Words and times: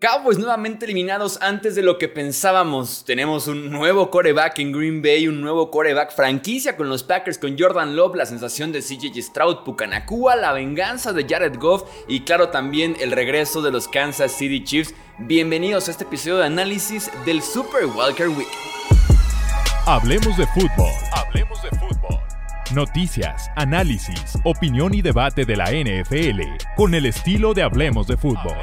Cowboys 0.00 0.38
nuevamente 0.38 0.84
eliminados 0.84 1.40
antes 1.42 1.74
de 1.74 1.82
lo 1.82 1.98
que 1.98 2.06
pensábamos. 2.06 3.04
Tenemos 3.04 3.48
un 3.48 3.68
nuevo 3.68 4.12
coreback 4.12 4.60
en 4.60 4.70
Green 4.70 5.02
Bay, 5.02 5.26
un 5.26 5.40
nuevo 5.40 5.72
coreback 5.72 6.14
franquicia 6.14 6.76
con 6.76 6.88
los 6.88 7.02
Packers, 7.02 7.36
con 7.36 7.58
Jordan 7.58 7.96
Love, 7.96 8.14
la 8.14 8.24
sensación 8.24 8.70
de 8.70 8.80
CJ 8.80 9.20
Stroud, 9.20 9.64
Pucanacua, 9.64 10.36
la 10.36 10.52
venganza 10.52 11.12
de 11.12 11.26
Jared 11.28 11.58
Goff 11.58 11.82
y 12.06 12.20
claro 12.20 12.50
también 12.50 12.94
el 13.00 13.10
regreso 13.10 13.60
de 13.60 13.72
los 13.72 13.88
Kansas 13.88 14.30
City 14.30 14.62
Chiefs. 14.62 14.94
Bienvenidos 15.18 15.88
a 15.88 15.90
este 15.90 16.04
episodio 16.04 16.36
de 16.36 16.46
análisis 16.46 17.10
del 17.26 17.42
Super 17.42 17.86
Walker 17.86 18.28
Week. 18.28 18.46
Hablemos 19.84 20.36
de 20.36 20.46
fútbol. 20.46 20.92
Hablemos 21.12 21.60
de 21.60 21.70
fútbol. 21.70 22.20
Noticias, 22.72 23.50
análisis, 23.56 24.38
opinión 24.44 24.94
y 24.94 25.02
debate 25.02 25.44
de 25.44 25.56
la 25.56 25.72
NFL 25.72 26.40
con 26.76 26.94
el 26.94 27.06
estilo 27.06 27.52
de 27.52 27.64
Hablemos 27.64 28.06
de 28.06 28.16
fútbol. 28.16 28.58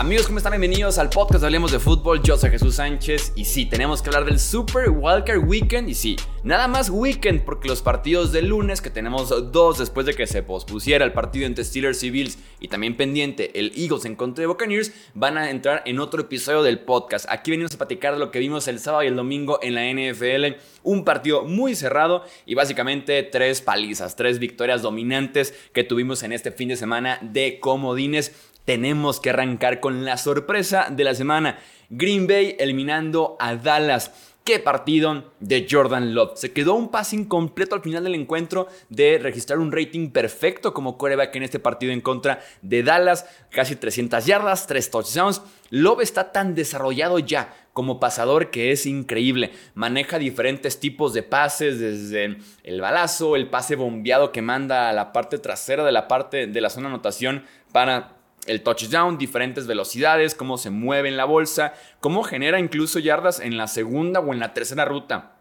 Amigos, 0.00 0.28
¿cómo 0.28 0.38
están? 0.38 0.52
Bienvenidos 0.52 0.96
al 0.96 1.10
podcast 1.10 1.44
Hablemos 1.44 1.72
de 1.72 1.78
Fútbol. 1.78 2.22
Yo 2.22 2.38
soy 2.38 2.48
Jesús 2.48 2.76
Sánchez 2.76 3.34
y 3.36 3.44
sí, 3.44 3.66
tenemos 3.66 4.00
que 4.00 4.08
hablar 4.08 4.24
del 4.24 4.40
Super 4.40 4.88
Wildcard 4.88 5.46
Weekend. 5.46 5.90
Y 5.90 5.94
sí, 5.94 6.16
nada 6.42 6.68
más 6.68 6.88
weekend 6.88 7.42
porque 7.42 7.68
los 7.68 7.82
partidos 7.82 8.32
del 8.32 8.46
lunes, 8.46 8.80
que 8.80 8.88
tenemos 8.88 9.28
dos 9.52 9.76
después 9.76 10.06
de 10.06 10.14
que 10.14 10.26
se 10.26 10.42
pospusiera 10.42 11.04
el 11.04 11.12
partido 11.12 11.44
entre 11.44 11.64
Steelers 11.64 12.02
y 12.02 12.08
Bills 12.08 12.38
y 12.60 12.68
también 12.68 12.96
pendiente 12.96 13.60
el 13.60 13.72
Eagles 13.76 14.06
en 14.06 14.16
contra 14.16 14.40
de 14.40 14.46
Buccaneers, 14.46 14.90
van 15.12 15.36
a 15.36 15.50
entrar 15.50 15.82
en 15.84 16.00
otro 16.00 16.22
episodio 16.22 16.62
del 16.62 16.78
podcast. 16.78 17.26
Aquí 17.28 17.50
venimos 17.50 17.74
a 17.74 17.76
platicar 17.76 18.14
de 18.14 18.20
lo 18.20 18.30
que 18.30 18.38
vimos 18.38 18.68
el 18.68 18.78
sábado 18.78 19.02
y 19.02 19.08
el 19.08 19.16
domingo 19.16 19.58
en 19.60 19.74
la 19.74 19.84
NFL. 19.84 20.58
Un 20.82 21.04
partido 21.04 21.44
muy 21.44 21.74
cerrado 21.74 22.24
y 22.46 22.54
básicamente 22.54 23.22
tres 23.22 23.60
palizas, 23.60 24.16
tres 24.16 24.38
victorias 24.38 24.80
dominantes 24.80 25.52
que 25.74 25.84
tuvimos 25.84 26.22
en 26.22 26.32
este 26.32 26.52
fin 26.52 26.70
de 26.70 26.76
semana 26.76 27.18
de 27.20 27.60
comodines 27.60 28.32
tenemos 28.70 29.18
que 29.18 29.30
arrancar 29.30 29.80
con 29.80 30.04
la 30.04 30.16
sorpresa 30.16 30.86
de 30.92 31.02
la 31.02 31.16
semana. 31.16 31.58
Green 31.88 32.28
Bay 32.28 32.54
eliminando 32.56 33.36
a 33.40 33.56
Dallas. 33.56 34.12
Qué 34.44 34.60
partido 34.60 35.32
de 35.40 35.66
Jordan 35.68 36.14
Love. 36.14 36.38
Se 36.38 36.52
quedó 36.52 36.74
un 36.74 36.88
pase 36.88 37.16
incompleto 37.16 37.74
al 37.74 37.82
final 37.82 38.04
del 38.04 38.14
encuentro 38.14 38.68
de 38.88 39.18
registrar 39.18 39.58
un 39.58 39.72
rating 39.72 40.10
perfecto 40.10 40.72
como 40.72 40.96
coreback 40.98 41.34
en 41.34 41.42
este 41.42 41.58
partido 41.58 41.92
en 41.92 42.00
contra 42.00 42.42
de 42.62 42.84
Dallas. 42.84 43.26
Casi 43.50 43.74
300 43.74 44.24
yardas, 44.24 44.68
3 44.68 44.88
touchdowns. 44.88 45.42
Love 45.70 46.02
está 46.02 46.30
tan 46.30 46.54
desarrollado 46.54 47.18
ya 47.18 47.52
como 47.72 47.98
pasador 47.98 48.52
que 48.52 48.70
es 48.70 48.86
increíble. 48.86 49.50
Maneja 49.74 50.20
diferentes 50.20 50.78
tipos 50.78 51.12
de 51.12 51.24
pases, 51.24 51.80
desde 51.80 52.38
el 52.62 52.80
balazo, 52.80 53.34
el 53.34 53.50
pase 53.50 53.74
bombeado 53.74 54.30
que 54.30 54.42
manda 54.42 54.88
a 54.88 54.92
la 54.92 55.12
parte 55.12 55.38
trasera 55.38 55.84
de 55.84 55.90
la 55.90 56.06
parte 56.06 56.46
de 56.46 56.60
la 56.60 56.70
zona 56.70 56.86
anotación 56.86 57.42
para 57.72 58.19
el 58.46 58.62
touchdown, 58.62 59.18
diferentes 59.18 59.66
velocidades, 59.66 60.34
cómo 60.34 60.58
se 60.58 60.70
mueve 60.70 61.08
en 61.08 61.16
la 61.16 61.24
bolsa, 61.24 61.74
cómo 62.00 62.22
genera 62.22 62.58
incluso 62.58 62.98
yardas 62.98 63.40
en 63.40 63.56
la 63.56 63.68
segunda 63.68 64.20
o 64.20 64.32
en 64.32 64.40
la 64.40 64.54
tercera 64.54 64.84
ruta 64.84 65.36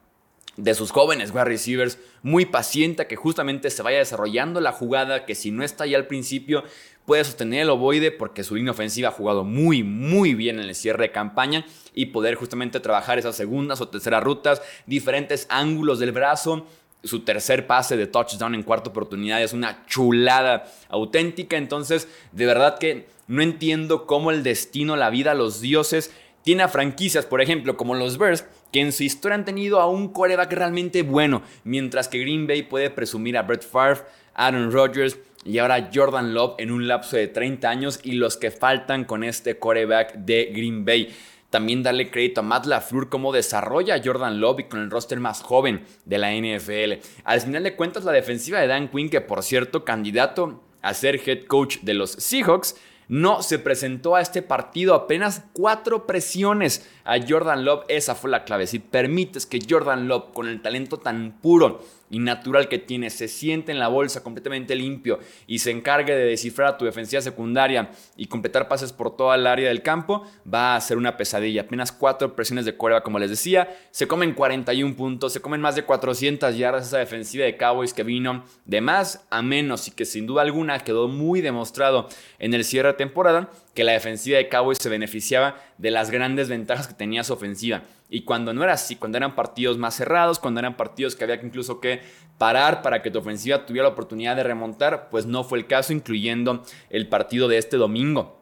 de 0.63 0.73
sus 0.73 0.91
jóvenes 0.91 1.31
wide 1.31 1.45
receivers, 1.45 1.99
muy 2.21 2.45
paciente 2.45 3.07
que 3.07 3.15
justamente 3.15 3.69
se 3.69 3.81
vaya 3.81 3.99
desarrollando 3.99 4.59
la 4.59 4.73
jugada, 4.73 5.25
que 5.25 5.35
si 5.35 5.51
no 5.51 5.63
está 5.63 5.85
ya 5.85 5.97
al 5.97 6.07
principio 6.07 6.63
puede 7.05 7.23
sostener 7.23 7.61
el 7.61 7.69
ovoide 7.69 8.11
porque 8.11 8.43
su 8.43 8.55
línea 8.55 8.71
ofensiva 8.71 9.09
ha 9.09 9.13
jugado 9.13 9.43
muy, 9.43 9.83
muy 9.83 10.35
bien 10.35 10.59
en 10.59 10.65
el 10.67 10.75
cierre 10.75 11.03
de 11.03 11.11
campaña 11.11 11.65
y 11.93 12.07
poder 12.07 12.35
justamente 12.35 12.79
trabajar 12.79 13.17
esas 13.17 13.35
segundas 13.35 13.81
o 13.81 13.87
terceras 13.87 14.23
rutas, 14.23 14.61
diferentes 14.85 15.47
ángulos 15.49 15.99
del 15.99 16.11
brazo, 16.11 16.67
su 17.03 17.21
tercer 17.21 17.67
pase 17.67 17.97
de 17.97 18.07
touchdown 18.07 18.55
en 18.55 18.63
cuarta 18.63 18.89
oportunidad 18.89 19.41
es 19.41 19.53
una 19.53 19.85
chulada 19.85 20.65
auténtica. 20.89 21.57
Entonces, 21.57 22.07
de 22.31 22.45
verdad 22.45 22.77
que 22.77 23.07
no 23.27 23.41
entiendo 23.41 24.05
cómo 24.05 24.31
el 24.31 24.43
destino, 24.43 24.95
la 24.95 25.09
vida, 25.09 25.33
los 25.33 25.61
dioses 25.61 26.11
tiene 26.43 26.63
a 26.63 26.67
franquicias, 26.67 27.25
por 27.25 27.41
ejemplo, 27.41 27.77
como 27.77 27.95
los 27.95 28.17
Bears, 28.17 28.45
que 28.71 28.81
en 28.81 28.91
su 28.91 29.03
historia 29.03 29.35
han 29.35 29.45
tenido 29.45 29.79
a 29.79 29.89
un 29.89 30.09
coreback 30.09 30.51
realmente 30.53 31.03
bueno, 31.03 31.41
mientras 31.63 32.07
que 32.07 32.19
Green 32.19 32.47
Bay 32.47 32.63
puede 32.63 32.89
presumir 32.89 33.37
a 33.37 33.43
Brett 33.43 33.63
Favre, 33.63 34.01
Aaron 34.33 34.71
Rodgers 34.71 35.17
y 35.45 35.57
ahora 35.57 35.89
Jordan 35.93 36.33
Love 36.33 36.55
en 36.57 36.71
un 36.71 36.87
lapso 36.87 37.17
de 37.17 37.27
30 37.27 37.69
años 37.69 37.99
y 38.03 38.13
los 38.13 38.37
que 38.37 38.51
faltan 38.51 39.05
con 39.05 39.23
este 39.23 39.57
coreback 39.57 40.15
de 40.15 40.51
Green 40.53 40.85
Bay. 40.85 41.15
También 41.49 41.81
darle 41.81 42.11
crédito 42.11 42.41
a 42.41 42.43
Matt 42.43 42.65
LaFleur 42.65 43.09
cómo 43.09 43.31
desarrolla 43.31 43.95
a 43.95 44.01
Jordan 44.03 44.39
Love 44.39 44.67
con 44.69 44.81
el 44.81 44.91
roster 44.91 45.19
más 45.19 45.41
joven 45.41 45.83
de 46.05 46.17
la 46.17 46.31
NFL. 46.31 47.01
Al 47.23 47.41
final 47.41 47.63
de 47.63 47.75
cuentas, 47.75 48.03
la 48.03 48.11
defensiva 48.11 48.59
de 48.59 48.67
Dan 48.67 48.89
Quinn, 48.89 49.09
que 49.09 49.21
por 49.21 49.41
cierto, 49.41 49.83
candidato 49.83 50.63
a 50.81 50.93
ser 50.93 51.19
head 51.25 51.45
coach 51.45 51.79
de 51.81 51.95
los 51.95 52.11
Seahawks, 52.11 52.75
no 53.09 53.41
se 53.41 53.57
presentó 53.57 54.15
a 54.15 54.21
este 54.21 54.43
partido. 54.43 54.93
Apenas 54.93 55.43
cuatro 55.53 56.05
presiones 56.05 56.87
a 57.03 57.17
Jordan 57.27 57.65
Love. 57.65 57.85
Esa 57.87 58.13
fue 58.13 58.29
la 58.29 58.43
clave. 58.43 58.67
Si 58.67 58.77
permites 58.77 59.47
que 59.47 59.59
Jordan 59.67 60.07
Love, 60.07 60.31
con 60.31 60.47
el 60.47 60.61
talento 60.61 60.97
tan 60.97 61.39
puro 61.41 61.81
y 62.09 62.19
natural 62.19 62.67
que 62.67 62.79
tiene 62.79 63.09
se 63.09 63.27
siente 63.27 63.71
en 63.71 63.79
la 63.79 63.87
bolsa 63.87 64.23
completamente 64.23 64.75
limpio 64.75 65.19
y 65.47 65.59
se 65.59 65.71
encargue 65.71 66.15
de 66.15 66.25
descifrar 66.25 66.77
tu 66.77 66.85
defensiva 66.85 67.21
secundaria 67.21 67.91
y 68.15 68.27
completar 68.27 68.67
pases 68.67 68.93
por 68.93 69.15
toda 69.15 69.35
el 69.35 69.47
área 69.47 69.69
del 69.69 69.81
campo, 69.81 70.25
va 70.51 70.75
a 70.75 70.81
ser 70.81 70.97
una 70.97 71.17
pesadilla. 71.17 71.61
Apenas 71.61 71.91
cuatro 71.91 72.35
presiones 72.35 72.65
de 72.65 72.75
cuerva, 72.75 73.03
como 73.03 73.19
les 73.19 73.29
decía. 73.29 73.75
Se 73.91 74.07
comen 74.07 74.33
41 74.33 74.95
puntos, 74.95 75.33
se 75.33 75.41
comen 75.41 75.61
más 75.61 75.75
de 75.75 75.83
400 75.83 76.55
yardas 76.55 76.87
esa 76.87 76.97
defensiva 76.97 77.45
de 77.45 77.57
Cowboys 77.57 77.93
que 77.93 78.03
vino 78.03 78.43
de 78.65 78.81
más 78.81 79.25
a 79.29 79.41
menos 79.41 79.87
y 79.87 79.91
que 79.91 80.05
sin 80.05 80.25
duda 80.25 80.41
alguna 80.41 80.79
quedó 80.79 81.07
muy 81.07 81.41
demostrado 81.41 82.07
en 82.39 82.53
el 82.53 82.63
cierre 82.63 82.89
de 82.89 82.93
temporada 82.95 83.49
que 83.73 83.83
la 83.83 83.93
defensiva 83.93 84.37
de 84.37 84.49
Cowboys 84.49 84.77
se 84.77 84.89
beneficiaba 84.89 85.55
de 85.77 85.91
las 85.91 86.11
grandes 86.11 86.49
ventajas 86.49 86.87
que 86.87 86.93
tenía 86.93 87.23
su 87.23 87.33
ofensiva. 87.33 87.83
Y 88.09 88.21
cuando 88.21 88.53
no 88.53 88.63
era 88.63 88.73
así, 88.73 88.95
cuando 88.95 89.17
eran 89.17 89.35
partidos 89.35 89.77
más 89.77 89.95
cerrados, 89.95 90.39
cuando 90.39 90.59
eran 90.59 90.75
partidos 90.75 91.15
que 91.15 91.23
había 91.23 91.39
que 91.39 91.45
incluso 91.45 91.79
que 91.79 92.01
parar 92.37 92.81
para 92.81 93.01
que 93.01 93.11
tu 93.11 93.19
ofensiva 93.19 93.65
tuviera 93.65 93.87
la 93.87 93.93
oportunidad 93.93 94.35
de 94.35 94.43
remontar, 94.43 95.09
pues 95.09 95.25
no 95.25 95.43
fue 95.43 95.59
el 95.59 95.67
caso, 95.67 95.93
incluyendo 95.93 96.63
el 96.89 97.07
partido 97.07 97.47
de 97.47 97.59
este 97.59 97.77
domingo. 97.77 98.41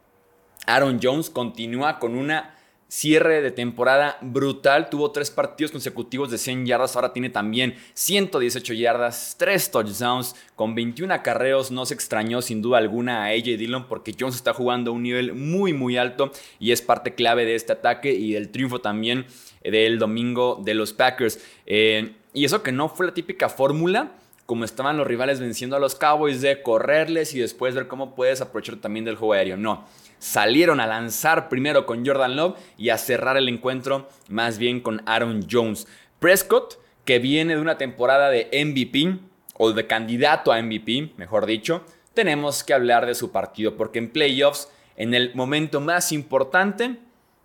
Aaron 0.66 1.00
Jones 1.02 1.30
continúa 1.30 2.00
con 2.00 2.16
una 2.16 2.57
cierre 2.88 3.42
de 3.42 3.52
temporada 3.52 4.18
brutal. 4.22 4.90
Tuvo 4.90 5.12
tres 5.12 5.32
partidos 5.32 5.72
consecutivos 5.72 6.32
de 6.32 6.38
100 6.38 6.66
yardas. 6.66 6.96
Ahora 6.96 7.14
tiene 7.14 7.30
también 7.30 7.76
118 7.94 8.74
yardas, 8.74 9.36
3 9.38 9.72
touchdowns 9.72 10.36
con 10.56 10.76
21 10.76 11.14
acarreos. 11.14 11.72
No 11.72 11.86
se 11.86 11.94
extrañó 11.94 12.42
sin 12.42 12.62
duda 12.62 12.78
alguna 12.78 13.24
a 13.24 13.28
AJ 13.28 13.58
Dillon 13.58 13.88
porque 13.88 14.16
Jones 14.18 14.36
está 14.36 14.54
jugando 14.54 14.92
a 14.92 14.94
un 14.94 15.04
nivel 15.04 15.34
muy, 15.34 15.74
muy 15.74 15.98
alto 15.98 16.32
y 16.60 16.72
es 16.72 16.82
parte 16.82 17.14
clave 17.14 17.46
de 17.46 17.56
este 17.56 17.74
ataque 17.74 18.14
y 18.14 18.34
del 18.34 18.50
triunfo 18.50 18.80
también 18.80 19.26
del 19.64 20.00
domingo 20.00 20.62
de 20.64 20.74
los 20.74 20.94
Packers. 20.94 21.40
Eh, 21.66 22.14
y 22.34 22.46
eso 22.46 22.64
que 22.64 22.72
no 22.72 22.90
fue 22.90 23.08
la 23.08 23.14
típica 23.14 23.50
fórmula 23.50 24.12
como 24.48 24.64
estaban 24.64 24.98
los 24.98 25.06
rivales 25.06 25.42
venciendo 25.42 25.76
a 25.76 25.80
los 25.80 25.94
Cowboys 25.94 26.42
de 26.42 26.62
correrles 26.62 27.36
y 27.36 27.40
después 27.40 27.76
ver 27.76 27.88
cómo 27.88 28.16
puedes 28.16 28.40
aprovechar 28.40 28.78
también 28.78 29.04
del 29.04 29.18
juego 29.18 29.34
aéreo. 29.34 29.58
No, 29.58 29.86
salieron 30.20 30.80
a 30.80 30.88
lanzar 30.88 31.50
primero 31.50 31.86
con 31.86 32.06
Jordan 32.06 32.38
Love 32.38 32.58
y 32.78 32.90
a 32.90 32.98
cerrar 32.98 33.36
el 33.36 33.50
encuentro 33.50 34.08
más 34.30 34.58
bien 34.58 34.80
con 34.80 35.04
Aaron 35.06 35.46
Jones. 35.52 35.86
Prescott, 36.20 36.80
que 37.04 37.20
viene 37.20 37.56
de 37.56 37.62
una 37.62 37.78
temporada 37.78 38.30
de 38.30 38.50
MVP 38.66 39.20
o 39.56 39.74
de 39.74 39.86
candidato 39.86 40.54
a 40.54 40.62
MVP, 40.62 41.12
mejor 41.18 41.46
dicho, 41.46 41.84
tenemos 42.14 42.64
que 42.64 42.74
hablar 42.74 43.06
de 43.06 43.16
su 43.16 43.34
partido 43.34 43.76
porque 43.76 44.00
en 44.00 44.10
playoffs, 44.10 44.70
en 44.96 45.14
el 45.14 45.36
momento 45.36 45.82
más 45.82 46.14
importante, 46.14 46.98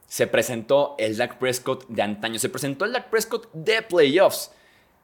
se 0.06 0.28
presentó 0.28 0.94
el 0.98 1.16
Dak 1.16 1.38
Prescott 1.38 1.88
de 1.88 2.02
antaño. 2.02 2.38
Se 2.38 2.48
presentó 2.48 2.84
el 2.84 2.92
Dak 2.92 3.10
Prescott 3.10 3.50
de 3.52 3.82
playoffs. 3.82 4.52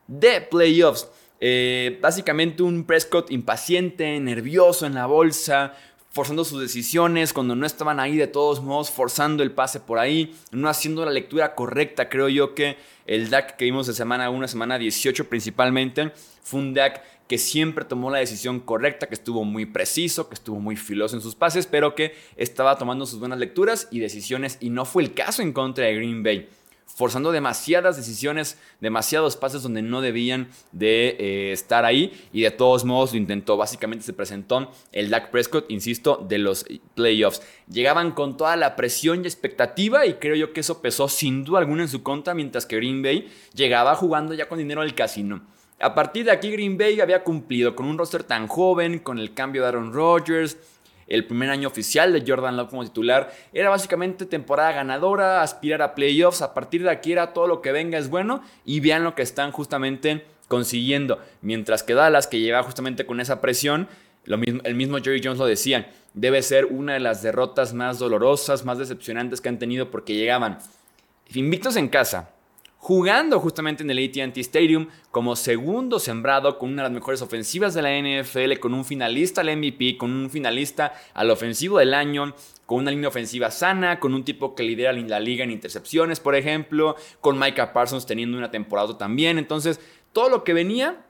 De 0.07 0.41
playoffs. 0.43 1.09
Eh, 1.41 1.99
básicamente 2.03 2.63
un 2.63 2.85
Prescott 2.85 3.31
impaciente, 3.31 4.19
nervioso 4.21 4.87
en 4.87 4.95
la 4.95 5.07
bolsa, 5.07 5.75
forzando 6.11 6.45
sus 6.45 6.61
decisiones 6.61 7.33
cuando 7.33 7.55
no 7.55 7.67
estaban 7.67 8.01
ahí 8.01 8.17
de 8.17 8.27
todos 8.27 8.63
modos, 8.63 8.91
forzando 8.91 9.43
el 9.43 9.53
pase 9.53 9.79
por 9.79 9.99
ahí, 9.99 10.35
no 10.51 10.69
haciendo 10.69 11.05
la 11.05 11.13
lectura 11.13 11.55
correcta. 11.55 12.09
Creo 12.09 12.29
yo 12.29 12.55
que 12.55 12.77
el 13.07 13.31
DAC 13.31 13.57
que 13.57 13.67
vimos 13.67 13.87
de 13.87 13.95
semana 13.95 14.31
1, 14.31 14.49
semana 14.49 14.79
18 14.79 15.29
principalmente, 15.29 16.13
fue 16.43 16.61
un 16.61 16.75
DAC 16.75 17.03
que 17.29 17.39
siempre 17.39 17.85
tomó 17.85 18.11
la 18.11 18.19
decisión 18.19 18.59
correcta, 18.59 19.07
que 19.07 19.15
estuvo 19.15 19.45
muy 19.45 19.67
preciso, 19.67 20.29
que 20.29 20.35
estuvo 20.35 20.59
muy 20.59 20.77
filoso 20.77 21.15
en 21.15 21.23
sus 21.23 21.35
pases, 21.35 21.67
pero 21.67 21.95
que 21.95 22.15
estaba 22.37 22.79
tomando 22.79 23.05
sus 23.05 23.21
buenas 23.21 23.39
lecturas 23.39 23.87
y 23.91 24.01
decisiones 24.01 24.57
y 24.61 24.71
no 24.71 24.87
fue 24.87 25.03
el 25.03 25.13
caso 25.13 25.43
en 25.43 25.53
contra 25.53 25.85
de 25.85 25.95
Green 25.95 26.23
Bay. 26.23 26.49
Forzando 26.99 27.31
demasiadas 27.31 27.97
decisiones, 27.97 28.59
demasiados 28.81 29.37
pases 29.37 29.63
donde 29.63 29.83
no 29.83 30.01
debían 30.01 30.49
de 30.73 31.17
eh, 31.21 31.53
estar 31.53 31.85
ahí 31.85 32.29
y 32.33 32.43
de 32.43 32.51
todos 32.51 32.85
modos 32.85 33.13
lo 33.13 33.19
intentó. 33.19 33.57
Básicamente 33.57 34.05
se 34.05 34.13
presentó 34.13 34.73
el 34.91 35.09
Dak 35.09 35.31
Prescott, 35.31 35.71
insisto, 35.71 36.27
de 36.29 36.39
los 36.39 36.67
playoffs. 36.97 37.41
Llegaban 37.71 38.11
con 38.11 38.37
toda 38.37 38.57
la 38.57 38.75
presión 38.75 39.23
y 39.23 39.29
expectativa 39.29 40.07
y 40.07 40.15
creo 40.15 40.35
yo 40.35 40.53
que 40.53 40.59
eso 40.59 40.83
pesó 40.83 41.09
sin 41.09 41.45
duda 41.45 41.61
alguna 41.61 41.85
en 41.85 41.89
su 41.89 42.03
contra, 42.03 42.35
mientras 42.35 42.67
que 42.67 42.75
Green 42.75 43.01
Bay 43.01 43.29
llegaba 43.55 43.95
jugando 43.95 44.35
ya 44.35 44.49
con 44.49 44.59
dinero 44.59 44.81
del 44.81 44.97
casino. 44.97 45.43
A 45.81 45.95
partir 45.95 46.25
de 46.25 46.33
aquí 46.33 46.51
Green 46.51 46.77
Bay 46.77 47.01
había 47.01 47.23
cumplido 47.23 47.77
con 47.77 47.87
un 47.87 47.97
roster 47.97 48.25
tan 48.25 48.49
joven, 48.49 48.99
con 48.99 49.21
el 49.21 49.35
cambio 49.35 49.63
de 49.63 49.69
Aaron 49.69 49.93
Rodgers, 49.93 50.57
el 51.09 51.27
primer 51.27 51.51
año 51.51 51.69
oficial 51.69 52.13
de 52.13 52.25
Jordan 52.27 52.57
Love 52.57 52.71
como 52.71 52.85
titular. 52.85 53.33
Era 53.53 53.71
básicamente 53.71 54.27
temporada 54.27 54.73
ganadora, 54.73 55.43
aspirar 55.43 55.83
a 55.83 55.95
playoffs. 55.95 56.43
A 56.43 56.55
partir 56.55 56.83
de 56.83 56.91
aquí 56.91 57.13
era 57.13 57.33
todo 57.33 57.47
lo 57.47 57.63
que 57.63 57.73
venga 57.73 57.99
es 57.99 58.09
bueno 58.09 58.43
y 58.65 58.81
vean 58.81 59.05
lo 59.05 59.15
que 59.15 59.23
están 59.23 59.53
justamente 59.53 60.25
consiguiendo. 60.49 61.21
Mientras 61.43 61.83
que 61.83 61.95
Dallas, 61.95 62.27
que 62.27 62.41
lleva 62.41 62.63
justamente 62.63 63.07
con 63.07 63.21
esa 63.21 63.41
presión, 63.41 63.89
el 64.25 64.75
mismo 64.75 64.99
Jerry 64.99 65.21
Jones 65.23 65.39
lo 65.39 65.47
decía, 65.47 65.91
debe 66.15 66.43
ser 66.43 66.67
una 66.67 66.95
de 66.95 67.01
las 67.01 67.23
derrotas 67.23 67.73
más 67.73 67.99
dolorosas, 67.99 68.65
más 68.65 68.79
decepcionantes 68.79 69.41
que 69.41 69.49
han 69.49 69.59
tenido 69.59 69.91
porque 69.91 70.15
llegaban 70.15 70.59
invictos 71.35 71.77
en 71.77 71.89
casa, 71.89 72.31
jugando 72.79 73.41
justamente 73.41 73.83
en 73.83 73.91
el 73.91 73.99
ATT 73.99 74.39
Stadium 74.39 74.89
como 75.11 75.37
segundo 75.37 75.99
sembrado 75.99 76.59
con 76.59 76.71
una 76.71 76.83
de 76.83 76.89
las 76.89 76.95
mejores 76.95 77.21
ofensivas 77.21 77.75
de 77.75 77.83
la 77.83 77.91
NFL, 77.91 78.59
con 78.61 78.73
un 78.73 78.85
finalista 78.85 79.41
al 79.41 79.55
MVP, 79.57 79.99
con 79.99 80.13
un 80.13 80.31
finalista 80.31 80.95
al 81.13 81.31
ofensivo 81.31 81.79
del 81.79 81.93
año, 81.93 82.35
con 82.67 82.79
una 82.79 82.91
línea 82.91 83.09
ofensiva 83.09 83.51
sana, 83.51 83.99
con 83.99 84.15
un 84.15 84.25
tipo 84.25 84.55
que 84.55 84.63
lidera 84.63 84.93
la 84.93 85.21
liga 85.21 85.45
en 85.45 85.51
intercepciones, 85.51 86.21
por 86.21 86.35
ejemplo, 86.35 86.97
con 87.21 87.39
Micah 87.39 87.73
Parsons 87.73 88.07
teniendo 88.07 88.39
una 88.39 88.51
temporada 88.51 88.97
también. 88.97 89.39
Entonces, 89.39 89.81
todo 90.13 90.29
lo 90.31 90.45
que 90.45 90.55
venía 90.55 91.05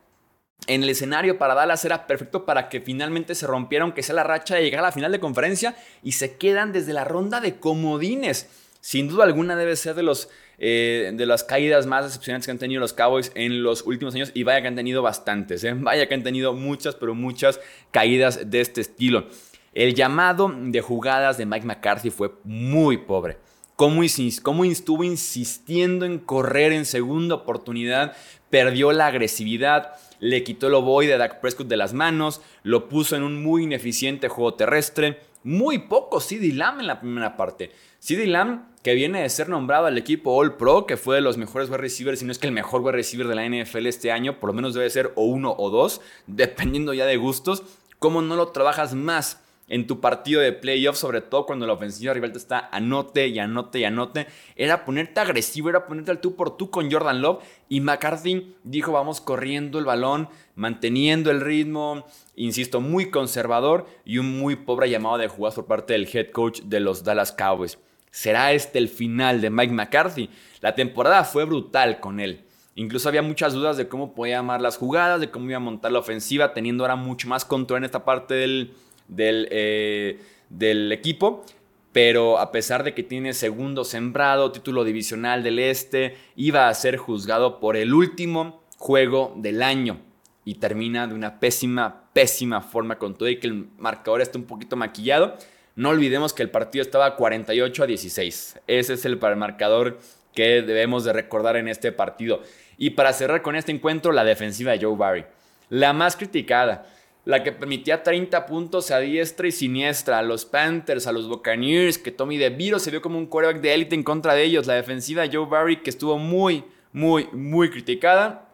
en 0.67 0.83
el 0.83 0.91
escenario 0.91 1.39
para 1.39 1.55
Dallas 1.55 1.85
era 1.85 2.07
perfecto 2.07 2.45
para 2.45 2.69
que 2.69 2.81
finalmente 2.81 3.35
se 3.35 3.47
rompiera, 3.47 3.85
aunque 3.85 4.03
sea 4.03 4.15
la 4.15 4.25
racha 4.25 4.57
de 4.57 4.63
llegar 4.63 4.81
a 4.81 4.89
la 4.89 4.93
final 4.93 5.13
de 5.13 5.21
conferencia, 5.21 5.77
y 6.03 6.13
se 6.13 6.37
quedan 6.37 6.73
desde 6.73 6.93
la 6.93 7.05
ronda 7.05 7.41
de 7.41 7.61
comodines. 7.61 8.49
Sin 8.81 9.09
duda 9.09 9.25
alguna 9.25 9.57
debe 9.57 9.77
ser 9.77 9.95
de 9.95 10.03
los 10.03 10.29
eh, 10.59 11.13
de 11.15 11.27
las 11.27 11.45
caídas 11.45 11.87
más 11.87 12.05
decepcionantes 12.05 12.47
que 12.47 12.51
han 12.51 12.59
tenido 12.59 12.81
los 12.81 12.93
Cowboys 12.93 13.31
en 13.35 13.63
los 13.63 13.87
últimos 13.87 14.15
años 14.15 14.33
y 14.35 14.43
vaya 14.43 14.61
que 14.61 14.69
han 14.69 14.75
tenido 14.75 15.03
bastantes, 15.03 15.63
¿eh? 15.65 15.75
vaya 15.75 16.09
que 16.09 16.15
han 16.15 16.25
tenido 16.25 16.53
muchas, 16.53 16.97
pero 16.97 17.15
muchas 17.15 17.61
caídas 17.91 18.51
de 18.51 18.61
este 18.61 18.81
estilo. 18.81 19.27
El 19.73 19.95
llamado 19.95 20.53
de 20.57 20.81
jugadas 20.81 21.39
de 21.39 21.47
Mike 21.47 21.67
McCarthy 21.67 22.11
fue 22.11 22.33
muy 22.43 22.99
pobre. 22.99 23.37
Cómo, 23.77 24.03
cómo 24.43 24.65
estuvo 24.65 25.05
insistiendo 25.05 26.05
en 26.05 26.19
correr 26.19 26.73
en 26.73 26.85
segunda 26.85 27.37
oportunidad, 27.37 28.17
perdió 28.51 28.91
la 28.91 29.07
agresividad, 29.07 29.93
le 30.19 30.43
quitó 30.43 30.67
el 30.67 30.75
oboe 30.75 31.07
de 31.07 31.17
Dak 31.17 31.41
Prescott 31.41 31.69
de 31.69 31.77
las 31.77 31.93
manos, 31.93 32.41
lo 32.65 32.89
puso 32.89 33.15
en 33.15 33.23
un 33.23 33.41
muy 33.41 33.63
ineficiente 33.63 34.29
juego 34.29 34.55
terrestre. 34.55 35.21
Muy 35.45 35.79
poco 35.79 36.21
CD 36.21 36.53
Lamb 36.53 36.81
en 36.81 36.87
la 36.87 37.01
primera 37.01 37.37
parte. 37.37 37.71
CD 37.99 38.27
Lamb 38.27 38.63
que 38.83 38.95
viene 38.95 39.23
de 39.23 39.29
ser 39.29 39.49
nombrado 39.49 39.87
al 39.87 39.99
equipo 39.99 40.33
All 40.33 40.57
Pro, 40.57 40.87
que 40.87 40.97
fue 40.97 41.17
de 41.17 41.21
los 41.21 41.37
mejores 41.37 41.69
wide 41.69 41.79
receivers, 41.79 42.21
si 42.21 42.25
no 42.25 42.33
es 42.33 42.39
que 42.39 42.47
el 42.47 42.53
mejor 42.53 42.81
wide 42.81 42.93
receiver 42.93 43.29
de 43.29 43.35
la 43.35 43.47
NFL 43.47 43.87
este 43.87 44.13
año, 44.13 44.41
por 44.41 44.49
lo 44.49 44.55
menos 44.55 44.75
debe 44.75 44.89
ser 44.91 45.13
o 45.15 45.25
uno 45.25 45.55
o 45.59 45.71
dos, 45.71 46.01
dependiendo 46.27 46.95
ya 46.95 47.07
de 47.07 47.17
gustos. 47.17 47.63
¿Cómo 47.99 48.23
no 48.23 48.37
lo 48.37 48.49
trabajas 48.49 48.95
más? 48.95 49.41
En 49.69 49.87
tu 49.87 50.01
partido 50.01 50.41
de 50.41 50.53
playoff, 50.53 50.97
sobre 50.97 51.21
todo 51.21 51.47
cuando 51.47 51.67
la 51.67 51.75
ofensiva 51.75 52.15
rival 52.15 52.33
te 52.33 52.39
está 52.39 52.69
anote 52.73 53.29
y 53.29 53.39
anote 53.39 53.81
y 53.81 53.85
anote, 53.85 54.27
era 54.57 54.85
ponerte 54.85 55.21
agresivo, 55.21 55.69
era 55.69 55.87
ponerte 55.87 56.11
al 56.11 56.21
tú 56.21 56.37
por 56.37 56.57
tú 56.57 56.71
con 56.71 56.91
Jordan 56.91 57.21
Love. 57.21 57.43
Y 57.69 57.81
McCarthy 57.81 58.55
dijo: 58.65 58.93
Vamos 58.93 59.21
corriendo 59.21 59.79
el 59.79 59.85
balón, 59.85 60.29
manteniendo 60.55 61.31
el 61.31 61.41
ritmo, 61.41 62.07
insisto, 62.35 62.81
muy 62.81 63.11
conservador 63.11 63.87
y 64.05 64.19
un 64.19 64.39
muy 64.39 64.57
pobre 64.57 64.91
llamado 64.91 65.19
de 65.19 65.29
jugadas 65.29 65.57
por 65.57 65.67
parte 65.67 65.93
del 65.93 66.09
head 66.13 66.31
coach 66.31 66.63
de 66.63 66.81
los 66.81 67.05
Dallas 67.05 67.33
Cowboys. 67.33 67.79
¿Será 68.11 68.53
este 68.53 68.79
el 68.79 68.89
final 68.89 69.41
de 69.41 69.51
Mike 69.51 69.73
McCarthy? 69.73 70.31
La 70.61 70.75
temporada 70.75 71.25
fue 71.25 71.45
brutal 71.45 72.01
con 72.01 72.21
él. 72.21 72.45
Incluso 72.75 73.09
había 73.09 73.23
muchas 73.23 73.53
dudas 73.53 73.77
de 73.77 73.89
cómo 73.89 74.15
podía 74.15 74.39
amar 74.39 74.61
las 74.63 74.77
jugadas, 74.77 75.21
de 75.21 75.31
cómo 75.31 75.47
iba 75.47 75.57
a 75.57 75.61
montar 75.61 75.91
la 75.91 75.99
ofensiva, 75.99 76.55
teniendo 76.55 76.85
ahora 76.85 76.95
mucho 76.95 77.29
más 77.29 77.45
control 77.45 77.79
en 77.79 77.85
esta 77.85 78.05
parte 78.05 78.35
del, 78.35 78.73
del, 79.09 79.49
eh, 79.51 80.21
del 80.49 80.93
equipo. 80.93 81.45
Pero 81.93 82.39
a 82.39 82.53
pesar 82.53 82.85
de 82.85 82.95
que 82.95 83.03
tiene 83.03 83.33
segundo 83.33 83.85
sembrado, 83.85 84.53
título 84.53 84.85
divisional 84.85 85.43
del 85.43 85.59
Este, 85.59 86.17
iba 86.37 86.69
a 86.69 86.75
ser 86.75 86.97
juzgado 86.97 87.61
por 87.61 87.77
el 87.77 87.95
último 87.95 88.63
juego 88.77 89.35
del 89.37 89.63
año. 89.63 90.01
Y 90.45 90.55
termina 90.55 91.07
de 91.07 91.15
una 91.15 91.41
pésima, 91.41 92.11
pésima 92.13 92.61
forma 92.61 92.99
con 92.99 93.15
todo 93.15 93.29
y 93.29 93.39
que 93.39 93.49
el 93.49 93.69
marcador 93.79 94.21
está 94.21 94.39
un 94.39 94.45
poquito 94.45 94.77
maquillado. 94.77 95.37
No 95.77 95.91
olvidemos 95.91 96.33
que 96.33 96.43
el 96.43 96.51
partido 96.51 96.83
estaba 96.83 97.17
48 97.17 97.83
a 97.83 97.87
16. 97.87 98.61
Ese 98.67 98.95
es 98.95 99.05
el 99.05 99.19
marcador 99.37 99.99
que 100.35 100.63
debemos 100.63 101.05
de 101.05 101.13
recordar 101.13 101.57
en 101.57 101.69
este 101.69 101.93
partido. 101.93 102.43
Y 102.77 102.91
para 102.91 103.13
cerrar 103.13 103.43
con 103.43 103.57
este 103.57 103.73
encuentro, 103.73 104.13
la 104.13 104.25
defensiva 104.25 104.73
de 104.73 104.85
Joe 104.85 104.97
Barry. 104.97 105.25
La 105.69 105.93
más 105.93 106.17
criticada, 106.17 106.87
la 107.29 107.43
que 107.43 107.53
permitía 107.53 108.03
30 108.03 108.47
puntos 108.47 108.91
a 108.91 109.01
diestra 109.01 109.47
y 109.47 109.53
siniestra 109.53 110.19
a 110.19 110.23
los 110.23 110.47
Panthers, 110.47 111.07
a 111.07 111.13
los 111.13 111.29
Buccaneers, 111.29 111.99
que 111.99 112.11
Tommy 112.11 112.39
DeVito 112.39 112.79
se 112.79 112.91
vio 112.91 113.03
como 113.03 113.19
un 113.19 113.27
quarterback 113.27 113.61
de 113.61 113.75
élite 113.75 113.95
en 113.95 114.03
contra 114.03 114.33
de 114.33 114.45
ellos. 114.45 114.67
La 114.67 114.73
defensiva 114.73 115.21
de 115.21 115.37
Joe 115.37 115.45
Barry 115.45 115.83
que 115.83 115.91
estuvo 115.91 116.17
muy, 116.17 116.65
muy, 116.91 117.29
muy 117.35 117.69
criticada. 117.69 118.49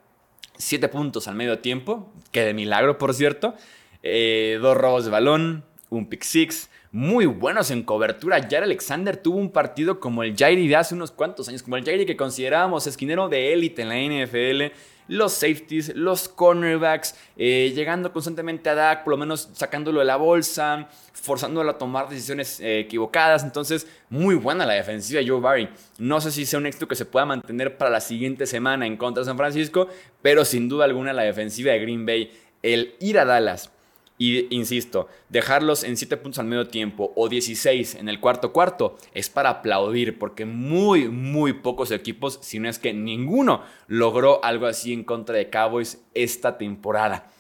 7 0.57 0.89
puntos 0.89 1.29
al 1.29 1.37
medio 1.37 1.61
tiempo, 1.61 2.13
que 2.33 2.45
de 2.45 2.53
milagro 2.53 2.99
por 2.99 3.15
cierto. 3.15 3.55
Eh, 4.03 4.59
dos 4.61 4.77
robos 4.77 5.05
de 5.05 5.13
balón, 5.13 5.65
un 5.89 6.09
pick 6.09 6.25
six 6.25 6.69
muy 6.95 7.27
buenos 7.27 7.73
en 7.73 7.83
cobertura. 7.83 8.41
Jair 8.41 8.63
Alexander 8.63 9.17
tuvo 9.17 9.39
un 9.39 9.51
partido 9.51 9.99
como 9.99 10.23
el 10.23 10.37
Jairi 10.37 10.69
de 10.69 10.77
hace 10.77 10.95
unos 10.95 11.11
cuantos 11.11 11.49
años, 11.49 11.65
como 11.65 11.77
el 11.77 11.85
Jairi 11.85 12.07
que 12.07 12.17
considerábamos 12.17 12.87
esquinero 12.87 13.29
de 13.29 13.53
élite 13.53 13.83
en 13.83 13.89
la 13.89 13.97
NFL. 13.97 14.73
Los 15.09 15.33
safeties, 15.33 15.97
los 15.97 16.29
cornerbacks, 16.29 17.17
eh, 17.37 17.73
llegando 17.75 18.13
constantemente 18.13 18.71
a 18.71 18.77
Dak, 18.77 19.03
por 19.03 19.11
lo 19.11 19.17
menos 19.17 19.51
sacándolo 19.55 19.99
de 19.99 20.07
la 20.07 20.15
bolsa, 20.15 20.89
forzándolo 21.13 21.69
a 21.69 21.79
tomar 21.79 22.09
decisiones 22.09 22.61
eh, 22.61 22.79
equivocadas. 22.79 23.43
Entonces, 23.43 23.89
muy 24.09 24.37
buena 24.37 24.65
la 24.65 24.75
defensiva 24.75 25.21
de 25.21 25.29
Joe 25.29 25.41
Barry. 25.41 25.69
No 25.99 26.21
sé 26.21 26.31
si 26.31 26.47
sea 26.47 26.61
un 26.61 26.67
éxito 26.67 26.87
que 26.87 26.95
se 26.95 27.07
pueda 27.07 27.27
mantener 27.27 27.77
para 27.77 27.91
la 27.91 28.01
siguiente 28.01 28.47
semana 28.47 28.87
en 28.87 28.97
contra 28.97 29.23
de 29.23 29.27
San 29.27 29.37
Francisco, 29.37 29.89
pero 30.23 30.45
sin 30.45 30.69
duda 30.69 30.85
alguna 30.85 31.13
la 31.13 31.25
defensiva 31.25 31.73
de 31.73 31.81
Green 31.81 32.07
Bay, 32.07 32.31
el 32.63 32.95
ir 33.01 33.19
a 33.19 33.25
Dallas 33.25 33.73
y 34.17 34.55
insisto, 34.55 35.09
dejarlos 35.29 35.83
en 35.83 35.97
7 35.97 36.17
puntos 36.19 36.39
al 36.39 36.47
medio 36.47 36.69
tiempo 36.69 37.13
o 37.17 37.29
16 37.29 37.97
en 37.97 38.09
el 38.09 38.21
cuarto 38.21 38.53
cuarto 38.53 38.97
es 39.13 39.29
para 39.29 39.51
aplaudir 39.51 40.19
porque 40.19 40.45
muy, 40.45 41.09
muy 41.09 41.53
pocos 41.53 41.91
equipos, 41.91 42.39
si 42.41 42.61
no 42.61 42.69
es 42.69 42.79
que 42.79 42.93
ninguno, 42.93 43.63
logró 43.89 44.45
algo 44.45 44.67
así 44.67 44.93
en 44.93 45.03
contra 45.03 45.37
de 45.37 45.51
Cowboys 45.51 46.01
esta 46.15 46.59
temporada. 46.59 47.31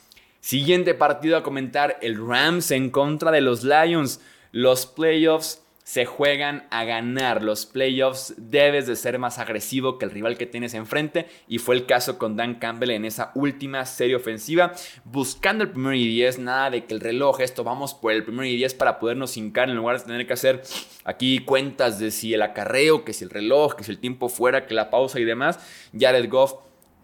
Siguiente 0.40 0.94
partido 0.94 1.36
a 1.38 1.42
comentar, 1.42 1.96
el 2.02 2.16
Rams 2.26 2.70
en 2.70 2.90
contra 2.90 3.30
de 3.30 3.40
los 3.40 3.64
Lions. 3.64 4.20
Los 4.52 4.84
playoffs 4.84 5.63
se 5.84 6.06
juegan 6.06 6.66
a 6.70 6.84
ganar. 6.84 7.42
Los 7.42 7.66
playoffs 7.66 8.34
debes 8.36 8.86
de 8.86 8.96
ser 8.96 9.18
más 9.18 9.38
agresivo 9.38 9.98
que 9.98 10.06
el 10.06 10.10
rival 10.10 10.36
que 10.36 10.46
tienes 10.46 10.74
enfrente 10.74 11.26
y 11.46 11.58
fue 11.58 11.76
el 11.76 11.86
caso 11.86 12.18
con 12.18 12.36
Dan 12.36 12.56
Campbell 12.56 12.90
en 12.90 13.04
esa 13.04 13.30
última 13.34 13.84
serie 13.86 14.16
ofensiva, 14.16 14.72
buscando 15.04 15.62
el 15.62 15.70
primer 15.70 15.94
y 15.94 16.08
10, 16.08 16.40
nada 16.40 16.70
de 16.70 16.86
que 16.86 16.94
el 16.94 17.00
reloj, 17.00 17.40
esto 17.40 17.62
vamos 17.62 17.94
por 17.94 18.12
el 18.12 18.24
primer 18.24 18.46
y 18.46 18.56
10 18.56 18.74
para 18.74 18.98
podernos 18.98 19.36
hincar 19.36 19.68
en 19.68 19.76
lugar 19.76 19.98
de 19.98 20.04
tener 20.04 20.26
que 20.26 20.32
hacer 20.32 20.62
aquí 21.04 21.40
cuentas 21.40 21.98
de 21.98 22.10
si 22.10 22.34
el 22.34 22.42
acarreo, 22.42 23.04
que 23.04 23.12
si 23.12 23.24
el 23.24 23.30
reloj, 23.30 23.74
que 23.74 23.84
si 23.84 23.92
el 23.92 23.98
tiempo 23.98 24.28
fuera, 24.28 24.66
que 24.66 24.74
la 24.74 24.90
pausa 24.90 25.20
y 25.20 25.24
demás. 25.24 25.58
Jared 25.96 26.28
Goff 26.30 26.54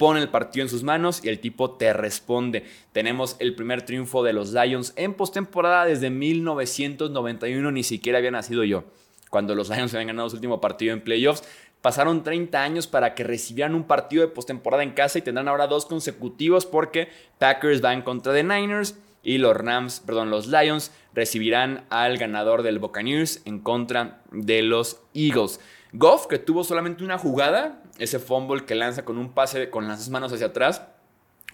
pone 0.00 0.19
el 0.19 0.30
partido 0.30 0.64
en 0.64 0.71
sus 0.71 0.83
manos 0.83 1.23
y 1.23 1.28
el 1.28 1.40
tipo 1.40 1.73
te 1.73 1.92
responde. 1.92 2.64
Tenemos 2.92 3.37
el 3.38 3.54
primer 3.54 3.83
triunfo 3.83 4.23
de 4.23 4.33
los 4.33 4.54
Lions 4.54 4.95
en 4.97 5.12
postemporada 5.12 5.85
desde 5.85 6.09
1991, 6.09 7.71
ni 7.71 7.83
siquiera 7.83 8.16
había 8.16 8.30
nacido 8.30 8.64
yo. 8.64 8.85
Cuando 9.28 9.54
los 9.54 9.69
Lions 9.69 9.92
habían 9.92 10.07
ganado 10.07 10.30
su 10.30 10.37
último 10.37 10.59
partido 10.59 10.95
en 10.95 11.02
playoffs, 11.02 11.45
pasaron 11.83 12.23
30 12.23 12.62
años 12.62 12.87
para 12.87 13.14
que 13.14 13.25
recibieran 13.25 13.75
un 13.75 13.85
partido 13.85 14.23
de 14.23 14.33
postemporada 14.33 14.83
en 14.85 14.92
casa 14.92 15.19
y 15.19 15.23
tendrán 15.23 15.49
ahora 15.49 15.66
dos 15.66 15.85
consecutivos 15.85 16.64
porque 16.64 17.09
Packers 17.38 17.85
va 17.85 17.92
en 17.92 18.00
contra 18.00 18.33
de 18.33 18.42
Niners 18.42 18.97
y 19.23 19.37
los 19.37 19.54
Rams, 19.54 20.00
perdón, 20.00 20.30
los 20.30 20.47
Lions 20.47 20.92
recibirán 21.12 21.85
al 21.90 22.16
ganador 22.16 22.62
del 22.62 22.78
Buccaneers 22.78 23.42
en 23.45 23.59
contra 23.59 24.23
de 24.33 24.62
los 24.62 25.02
Eagles. 25.12 25.61
Goff, 25.92 26.26
que 26.26 26.38
tuvo 26.38 26.62
solamente 26.62 27.02
una 27.02 27.18
jugada, 27.18 27.82
ese 27.99 28.18
fumble 28.18 28.64
que 28.64 28.75
lanza 28.75 29.04
con 29.04 29.18
un 29.18 29.32
pase 29.32 29.70
con 29.70 29.88
las 29.88 30.09
manos 30.09 30.32
hacia 30.32 30.47
atrás, 30.47 30.82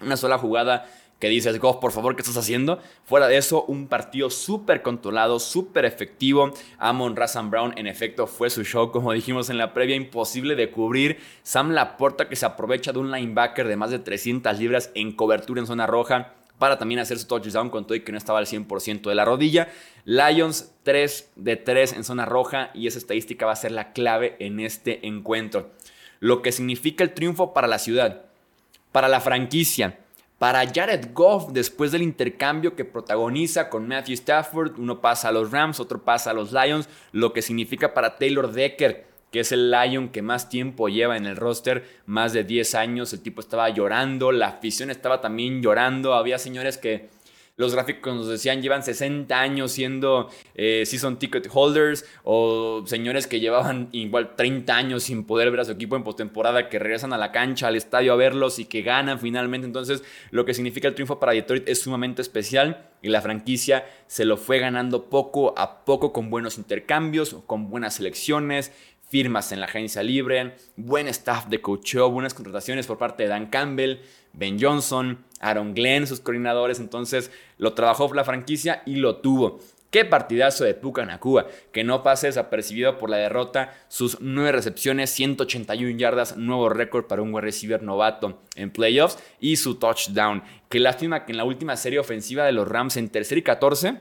una 0.01 0.15
sola 0.15 0.37
jugada 0.37 0.87
que 1.19 1.29
dices, 1.29 1.59
Goff, 1.59 1.77
por 1.77 1.91
favor, 1.91 2.15
¿qué 2.15 2.21
estás 2.21 2.37
haciendo? 2.37 2.79
Fuera 3.03 3.27
de 3.27 3.37
eso, 3.37 3.63
un 3.63 3.87
partido 3.87 4.29
súper 4.29 4.83
controlado, 4.83 5.39
súper 5.39 5.85
efectivo. 5.85 6.53
Amon 6.77 7.15
Razan 7.15 7.49
Brown, 7.49 7.73
en 7.75 7.87
efecto, 7.87 8.27
fue 8.27 8.51
su 8.51 8.63
show, 8.63 8.91
como 8.91 9.13
dijimos 9.13 9.49
en 9.49 9.57
la 9.57 9.73
previa, 9.73 9.95
imposible 9.95 10.55
de 10.55 10.69
cubrir. 10.69 11.17
Sam 11.41 11.71
Laporta, 11.71 12.29
que 12.29 12.35
se 12.35 12.45
aprovecha 12.45 12.93
de 12.93 12.99
un 12.99 13.11
linebacker 13.11 13.67
de 13.67 13.75
más 13.75 13.89
de 13.89 13.97
300 13.97 14.59
libras 14.59 14.91
en 14.93 15.11
cobertura 15.11 15.59
en 15.59 15.65
zona 15.65 15.87
roja 15.87 16.36
para 16.57 16.77
también 16.77 16.99
hacer 16.99 17.19
su 17.19 17.27
touchdown 17.27 17.69
con 17.69 17.85
todo 17.85 17.95
y 17.95 18.01
que 18.01 18.11
no 18.11 18.17
estaba 18.17 18.39
al 18.39 18.45
100% 18.45 19.09
de 19.09 19.15
la 19.15 19.25
rodilla. 19.25 19.69
Lions 20.05 20.71
3 20.83 21.31
de 21.35 21.55
3 21.55 21.93
en 21.93 22.03
zona 22.03 22.25
roja 22.25 22.71
y 22.73 22.87
esa 22.87 22.97
estadística 22.97 23.45
va 23.45 23.53
a 23.53 23.57
ser 23.57 23.71
la 23.71 23.93
clave 23.93 24.35
en 24.39 24.59
este 24.59 25.05
encuentro. 25.07 25.71
Lo 26.19 26.41
que 26.41 26.51
significa 26.51 27.03
el 27.03 27.13
triunfo 27.13 27.53
para 27.53 27.67
la 27.67 27.79
ciudad, 27.79 28.25
para 28.91 29.07
la 29.07 29.21
franquicia 29.21 29.99
para 30.37 30.71
Jared 30.71 31.13
Goff, 31.13 31.51
después 31.51 31.91
del 31.91 32.03
intercambio 32.03 32.75
que 32.75 32.85
protagoniza 32.85 33.69
con 33.69 33.87
Matthew 33.87 34.13
Stafford, 34.13 34.77
uno 34.77 35.01
pasa 35.01 35.29
a 35.29 35.31
los 35.31 35.51
Rams, 35.51 35.79
otro 35.79 36.03
pasa 36.03 36.29
a 36.29 36.33
los 36.33 36.51
Lions, 36.51 36.87
lo 37.11 37.33
que 37.33 37.41
significa 37.41 37.93
para 37.93 38.17
Taylor 38.17 38.51
Decker, 38.51 39.07
que 39.37 39.41
es 39.41 39.51
el 39.51 39.69
Lion 39.69 40.09
que 40.09 40.23
más 40.23 40.49
tiempo 40.49 40.89
lleva 40.89 41.15
en 41.15 41.27
el 41.27 41.35
roster, 41.35 41.83
más 42.07 42.33
de 42.33 42.43
10 42.43 42.73
años, 42.73 43.13
el 43.13 43.21
tipo 43.21 43.39
estaba 43.39 43.69
llorando, 43.69 44.31
la 44.31 44.47
afición 44.47 44.89
estaba 44.89 45.21
también 45.21 45.61
llorando, 45.61 46.15
había 46.15 46.39
señores 46.39 46.79
que 46.79 47.09
los 47.55 47.73
gráficos 47.73 48.15
nos 48.15 48.27
decían 48.27 48.61
llevan 48.61 48.83
60 48.83 49.39
años 49.39 49.71
siendo 49.71 50.29
eh, 50.55 50.83
season 50.85 51.17
ticket 51.17 51.49
holders 51.51 52.05
o 52.23 52.83
señores 52.85 53.27
que 53.27 53.39
llevaban 53.39 53.89
igual 53.91 54.35
30 54.35 54.75
años 54.75 55.03
sin 55.03 55.23
poder 55.23 55.51
ver 55.51 55.59
a 55.59 55.65
su 55.65 55.71
equipo 55.71 55.95
en 55.95 56.03
postemporada 56.03 56.69
que 56.69 56.79
regresan 56.79 57.13
a 57.13 57.17
la 57.17 57.31
cancha, 57.31 57.67
al 57.67 57.75
estadio 57.75 58.13
a 58.13 58.15
verlos 58.15 58.59
y 58.59 58.65
que 58.65 58.83
ganan 58.83 59.19
finalmente. 59.19 59.65
Entonces, 59.65 60.03
lo 60.29 60.45
que 60.45 60.53
significa 60.53 60.87
el 60.87 60.93
triunfo 60.93 61.19
para 61.19 61.33
Detroit 61.33 61.67
es 61.67 61.81
sumamente 61.81 62.21
especial 62.21 62.89
y 63.01 63.09
la 63.09 63.21
franquicia 63.21 63.85
se 64.05 64.25
lo 64.25 64.37
fue 64.37 64.59
ganando 64.59 65.09
poco 65.09 65.53
a 65.57 65.83
poco 65.83 66.13
con 66.13 66.29
buenos 66.29 66.59
intercambios, 66.59 67.37
con 67.47 67.69
buenas 67.69 67.95
selecciones, 67.95 68.71
firmas 69.09 69.51
en 69.51 69.59
la 69.59 69.65
agencia 69.65 70.03
libre, 70.03 70.55
buen 70.75 71.07
staff 71.07 71.47
de 71.47 71.61
coaching, 71.61 72.11
buenas 72.11 72.33
contrataciones 72.33 72.87
por 72.87 72.97
parte 72.97 73.23
de 73.23 73.29
Dan 73.29 73.47
Campbell, 73.47 74.01
Ben 74.33 74.57
Johnson, 74.59 75.23
Aaron 75.39 75.73
Glenn, 75.73 76.07
sus 76.07 76.19
coordinadores. 76.19 76.79
Entonces 76.79 77.31
lo 77.57 77.73
trabajó 77.73 78.13
la 78.13 78.23
franquicia 78.23 78.83
y 78.85 78.95
lo 78.95 79.17
tuvo. 79.17 79.59
Qué 79.89 80.03
partidazo 80.03 80.65
de 80.65 80.73
Puka 80.73 81.05
Nakua, 81.05 81.47
que 81.71 81.85
no 81.85 82.03
pase 82.03 82.27
desapercibido 82.27 82.97
por 82.97 83.09
la 83.09 83.17
derrota, 83.17 83.73
sus 83.87 84.19
nueve 84.19 84.51
recepciones, 84.51 85.11
181 85.11 85.97
yardas, 85.97 86.35
nuevo 86.35 86.67
récord 86.67 87.05
para 87.05 87.21
un 87.21 87.33
wide 87.33 87.45
receiver 87.45 87.81
novato 87.81 88.41
en 88.55 88.69
playoffs 88.69 89.17
y 89.39 89.55
su 89.55 89.75
touchdown. 89.75 90.43
Qué 90.67 90.81
lástima 90.81 91.23
que 91.23 91.31
en 91.31 91.37
la 91.37 91.45
última 91.45 91.77
serie 91.77 91.99
ofensiva 91.99 92.45
de 92.45 92.51
los 92.51 92.67
Rams 92.67 92.97
en 92.97 93.07
tercer 93.07 93.37
y 93.37 93.43
14, 93.43 93.97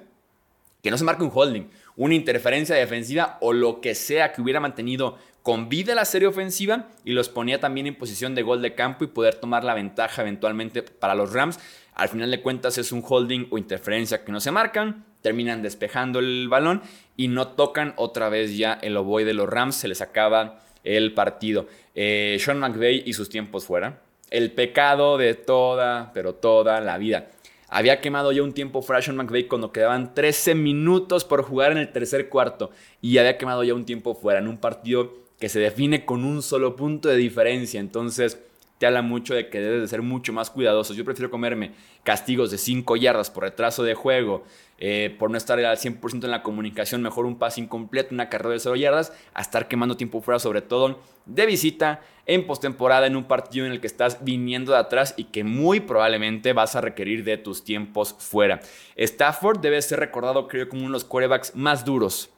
que 0.83 0.91
no 0.91 0.99
se 0.99 1.05
marque 1.05 1.23
un 1.23 1.31
holding, 1.33 1.69
una 1.97 2.15
interferencia 2.15 2.77
defensiva 2.77 3.39
o 3.41 3.53
lo 3.53 3.81
que 3.81 3.95
sea 3.95 4.33
que 4.33 4.43
hubiera 4.43 4.61
mantenido 4.61 5.19
con 5.43 5.69
vida 5.69 5.95
la 5.95 6.05
serie 6.05 6.29
ofensiva 6.29 6.89
y 7.05 7.13
los 7.13 7.29
ponía 7.29 7.61
también 7.61 7.87
en 7.87 7.95
posición 7.95 8.35
de 8.35 8.43
gol 8.43 8.63
de 8.63 8.75
campo 8.75 9.05
y 9.05 9.07
poder 9.07 9.37
tomar 9.37 9.63
la 9.65 9.75
ventaja 9.75 10.23
eventualmente 10.23 10.83
para 10.83 11.15
los 11.15 11.33
Rams. 11.33 11.61
Al 11.95 12.09
final 12.09 12.31
de 12.31 12.43
cuentas 12.43 12.79
es 12.79 12.93
un 12.93 13.03
holding 13.07 13.47
o 13.51 13.57
interferencia 13.57 14.25
que 14.25 14.33
no 14.33 14.41
se 14.41 14.51
marcan, 14.51 15.05
terminan 15.23 15.63
despejando 15.63 16.19
el 16.19 16.49
balón 16.49 16.83
y 17.17 17.29
no 17.29 17.49
tocan 17.49 17.95
otra 17.97 18.29
vez 18.29 18.57
ya 18.57 18.75
el 18.83 18.97
oboe 18.97 19.25
de 19.25 19.35
los 19.35 19.49
Rams, 19.49 19.77
se 19.77 19.89
les 19.89 20.01
acaba 20.01 20.63
el 20.83 21.15
partido. 21.15 21.67
Eh, 21.95 22.37
Sean 22.41 22.59
McVay 22.59 23.05
y 23.07 23.13
sus 23.13 23.29
tiempos 23.29 23.65
fuera. 23.65 24.01
El 24.31 24.51
pecado 24.51 25.17
de 25.17 25.35
toda, 25.35 26.11
pero 26.13 26.35
toda 26.35 26.81
la 26.81 26.99
vida. 26.99 27.29
Había 27.69 28.01
quemado 28.01 28.33
ya 28.33 28.43
un 28.43 28.53
tiempo 28.53 28.83
Sean 28.83 29.17
McVay 29.17 29.49
cuando 29.49 29.73
quedaban 29.73 30.15
13 30.15 30.55
minutos 30.55 31.25
por 31.25 31.43
jugar 31.43 31.73
en 31.73 31.79
el 31.79 31.93
tercer 31.93 32.29
cuarto. 32.29 32.71
Y 33.03 33.19
había 33.19 33.39
quemado 33.39 33.65
ya 33.65 33.75
un 33.75 33.85
tiempo 33.85 34.15
fuera 34.15 34.39
en 34.39 34.49
un 34.49 34.59
partido 34.59 35.13
que 35.39 35.49
se 35.49 35.61
define 35.61 36.05
con 36.05 36.25
un 36.25 36.43
solo 36.43 36.77
punto 36.77 37.09
de 37.09 37.17
diferencia. 37.17 37.81
Entonces, 37.81 38.39
te 38.79 38.87
habla 38.87 39.03
mucho 39.03 39.35
de 39.35 39.49
que 39.49 39.61
debes 39.61 39.81
de 39.83 39.89
ser 39.89 40.03
mucho 40.03 40.33
más 40.33 40.51
cuidadoso. 40.51 40.95
Yo 40.95 41.05
prefiero 41.05 41.31
comerme 41.31 41.73
castigos 42.03 42.51
de 42.51 42.59
5 42.59 42.97
yardas 42.97 43.31
por 43.31 43.45
retraso 43.45 43.83
de 43.83 43.95
juego, 43.95 44.45
eh, 44.79 45.15
por 45.19 45.31
no 45.31 45.39
estar 45.39 45.59
al 45.59 45.77
100% 45.79 46.25
en 46.25 46.31
la 46.31 46.43
comunicación, 46.43 47.03
mejor 47.03 47.27
un 47.27 47.39
pase 47.39 47.61
incompleto, 47.61 48.15
una 48.15 48.29
carrera 48.29 48.53
de 48.53 48.61
0 48.61 48.77
yardas, 48.77 49.13
a 49.35 49.41
estar 49.41 49.69
quemando 49.69 49.97
tiempo 49.97 50.21
fuera, 50.21 50.39
sobre 50.39 50.63
todo 50.63 51.01
de 51.25 51.47
visita, 51.47 52.01
en 52.27 52.47
postemporada, 52.47 53.07
en 53.07 53.17
un 53.17 53.25
partido 53.25 53.67
en 53.67 53.73
el 53.73 53.81
que 53.81 53.87
estás 53.87 54.25
viniendo 54.25 54.73
de 54.73 54.79
atrás 54.79 55.15
y 55.17 55.25
que 55.25 55.45
muy 55.45 55.81
probablemente 55.81 56.53
vas 56.53 56.77
a 56.77 56.81
requerir 56.81 57.25
de 57.25 57.39
tus 57.39 57.65
tiempos 57.65 58.15
fuera. 58.19 58.61
Stafford 58.97 59.61
debe 59.61 59.81
ser 59.81 60.01
recordado, 60.01 60.49
creo, 60.49 60.69
como 60.69 60.83
uno 60.83 60.91
de 60.91 60.95
los 60.95 61.05
quarterbacks 61.05 61.55
más 61.55 61.85
duros 61.85 62.31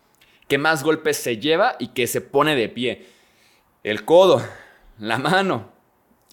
que 0.49 0.59
más 0.59 0.83
golpes 0.83 1.19
se 1.19 1.37
lleva 1.37 1.77
y 1.79 1.89
que 1.89 2.07
se 2.07 2.21
pone 2.21 2.57
de 2.57 2.69
pie. 2.69 3.07
El 3.85 4.05
codo, 4.05 4.43
la 4.99 5.19
mano, 5.19 5.71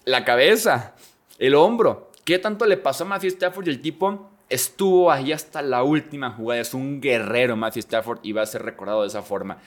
la 0.06 0.24
cabeza, 0.24 0.94
el 1.38 1.54
hombro. 1.56 2.12
¿Qué 2.24 2.38
tanto 2.38 2.64
le 2.64 2.76
pasó 2.76 3.04
a 3.04 3.08
Matthew 3.08 3.30
Stafford? 3.30 3.66
Y 3.66 3.70
el 3.70 3.80
tipo 3.80 4.30
estuvo 4.48 5.10
ahí 5.10 5.32
hasta 5.32 5.62
la 5.62 5.82
última 5.82 6.30
jugada. 6.30 6.60
Es 6.60 6.74
un 6.74 7.00
guerrero 7.00 7.56
Matthew 7.56 7.80
Stafford 7.80 8.20
y 8.22 8.32
va 8.32 8.42
a 8.42 8.46
ser 8.46 8.62
recordado 8.62 9.02
de 9.02 9.08
esa 9.08 9.22
forma. 9.22 9.58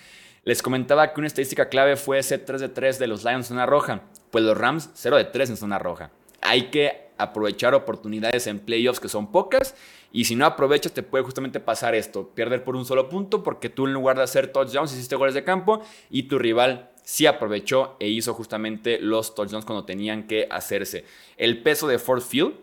Les 0.45 0.61
comentaba 0.61 1.13
que 1.13 1.19
una 1.19 1.27
estadística 1.27 1.67
clave 1.67 1.97
fue 1.97 2.19
ese 2.19 2.37
3 2.37 2.61
de 2.61 2.69
3 2.69 2.99
de 2.99 3.07
los 3.07 3.25
Lions 3.25 3.47
en 3.47 3.49
zona 3.49 3.65
roja. 3.65 4.01
Pues 4.31 4.43
los 4.45 4.57
Rams 4.57 4.89
0 4.93 5.17
de 5.17 5.25
3 5.25 5.51
en 5.51 5.57
zona 5.57 5.77
roja. 5.77 6.11
Hay 6.41 6.69
que 6.69 7.09
aprovechar 7.17 7.75
oportunidades 7.75 8.47
en 8.47 8.59
playoffs 8.59 9.01
que 9.01 9.09
son 9.09 9.33
pocas 9.33 9.75
y 10.13 10.23
si 10.23 10.37
no 10.37 10.45
aprovechas, 10.45 10.93
te 10.93 11.03
puede 11.03 11.25
justamente 11.25 11.59
pasar 11.59 11.95
esto: 11.95 12.29
perder 12.29 12.63
por 12.63 12.77
un 12.77 12.85
solo 12.85 13.09
punto, 13.09 13.43
porque 13.43 13.69
tú 13.69 13.87
en 13.87 13.93
lugar 13.93 14.15
de 14.15 14.23
hacer 14.23 14.53
touchdowns 14.53 14.93
hiciste 14.93 15.17
goles 15.17 15.33
de 15.33 15.43
campo 15.43 15.81
y 16.09 16.23
tu 16.23 16.39
rival 16.39 16.91
sí 17.09 17.25
aprovechó 17.25 17.95
e 17.99 18.07
hizo 18.07 18.35
justamente 18.35 18.99
los 19.01 19.33
touchdowns 19.33 19.65
cuando 19.65 19.83
tenían 19.83 20.27
que 20.27 20.47
hacerse. 20.51 21.05
El 21.37 21.63
peso 21.63 21.87
de 21.87 21.97
Ford 21.97 22.21
Field, 22.21 22.53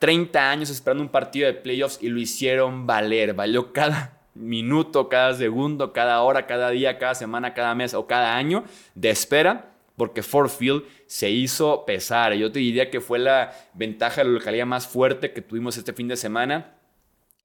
30 0.00 0.50
años 0.50 0.70
esperando 0.70 1.04
un 1.04 1.08
partido 1.08 1.46
de 1.46 1.52
playoffs 1.52 2.00
y 2.02 2.08
lo 2.08 2.18
hicieron 2.18 2.84
valer. 2.84 3.32
Valió 3.32 3.72
cada 3.72 4.18
minuto, 4.34 5.08
cada 5.08 5.34
segundo, 5.34 5.92
cada 5.92 6.20
hora, 6.22 6.48
cada 6.48 6.70
día, 6.70 6.98
cada 6.98 7.14
semana, 7.14 7.54
cada 7.54 7.76
mes 7.76 7.94
o 7.94 8.08
cada 8.08 8.36
año 8.36 8.64
de 8.96 9.10
espera 9.10 9.68
porque 9.96 10.24
Ford 10.24 10.48
Field 10.48 10.82
se 11.06 11.30
hizo 11.30 11.84
pesar. 11.84 12.34
Yo 12.34 12.50
te 12.50 12.58
diría 12.58 12.90
que 12.90 13.00
fue 13.00 13.20
la 13.20 13.52
ventaja 13.72 14.22
de 14.22 14.24
la 14.24 14.34
localidad 14.34 14.66
más 14.66 14.88
fuerte 14.88 15.32
que 15.32 15.42
tuvimos 15.42 15.76
este 15.76 15.92
fin 15.92 16.08
de 16.08 16.16
semana 16.16 16.74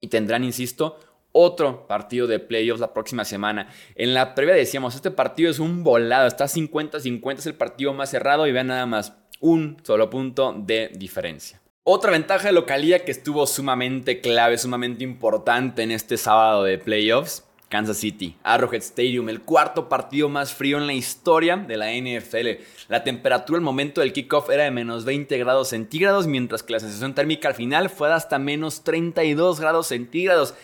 y 0.00 0.08
tendrán, 0.08 0.42
insisto, 0.42 0.98
otro 1.40 1.86
partido 1.86 2.26
de 2.26 2.40
playoffs 2.40 2.80
la 2.80 2.92
próxima 2.92 3.24
semana. 3.24 3.68
En 3.94 4.12
la 4.12 4.34
previa 4.34 4.54
decíamos, 4.54 4.96
este 4.96 5.12
partido 5.12 5.50
es 5.50 5.60
un 5.60 5.84
volado, 5.84 6.26
está 6.26 6.46
50-50, 6.46 7.38
es 7.38 7.46
el 7.46 7.54
partido 7.54 7.92
más 7.92 8.10
cerrado 8.10 8.46
y 8.46 8.52
vean 8.52 8.66
nada 8.66 8.86
más, 8.86 9.12
un 9.38 9.76
solo 9.84 10.10
punto 10.10 10.52
de 10.58 10.90
diferencia. 10.94 11.60
Otra 11.84 12.10
ventaja 12.10 12.48
de 12.48 12.52
localía 12.52 13.04
que 13.04 13.12
estuvo 13.12 13.46
sumamente 13.46 14.20
clave, 14.20 14.58
sumamente 14.58 15.04
importante 15.04 15.84
en 15.84 15.92
este 15.92 16.16
sábado 16.16 16.64
de 16.64 16.76
playoffs 16.78 17.44
Kansas 17.68 17.98
City, 17.98 18.36
Arrowhead 18.42 18.80
Stadium, 18.80 19.28
el 19.28 19.42
cuarto 19.42 19.88
partido 19.88 20.28
más 20.28 20.54
frío 20.54 20.78
en 20.78 20.86
la 20.86 20.94
historia 20.94 21.56
de 21.56 21.76
la 21.76 21.92
NFL. 21.92 22.62
La 22.88 23.04
temperatura 23.04 23.58
al 23.58 23.64
momento 23.64 24.00
del 24.00 24.12
kickoff 24.12 24.48
era 24.50 24.64
de 24.64 24.70
menos 24.70 25.04
20 25.04 25.36
grados 25.38 25.68
centígrados, 25.68 26.26
mientras 26.26 26.62
que 26.62 26.72
la 26.72 26.80
sensación 26.80 27.14
térmica 27.14 27.48
al 27.48 27.54
final 27.54 27.90
fue 27.90 28.08
de 28.08 28.14
hasta 28.14 28.38
menos 28.38 28.84
32 28.84 29.60
grados 29.60 29.88
centígrados. 29.88 30.54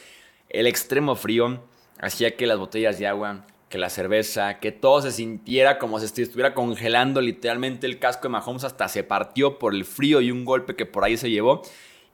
El 0.54 0.68
extremo 0.68 1.16
frío 1.16 1.64
hacía 1.98 2.36
que 2.36 2.46
las 2.46 2.60
botellas 2.60 2.96
de 3.00 3.08
agua, 3.08 3.44
que 3.68 3.76
la 3.76 3.90
cerveza, 3.90 4.60
que 4.60 4.70
todo 4.70 5.02
se 5.02 5.10
sintiera 5.10 5.80
como 5.80 5.98
si 5.98 6.22
estuviera 6.22 6.54
congelando 6.54 7.20
literalmente 7.20 7.88
el 7.88 7.98
casco 7.98 8.28
de 8.28 8.28
Mahomes 8.28 8.62
hasta 8.62 8.86
se 8.86 9.02
partió 9.02 9.58
por 9.58 9.74
el 9.74 9.84
frío 9.84 10.20
y 10.20 10.30
un 10.30 10.44
golpe 10.44 10.76
que 10.76 10.86
por 10.86 11.02
ahí 11.02 11.16
se 11.16 11.28
llevó. 11.28 11.62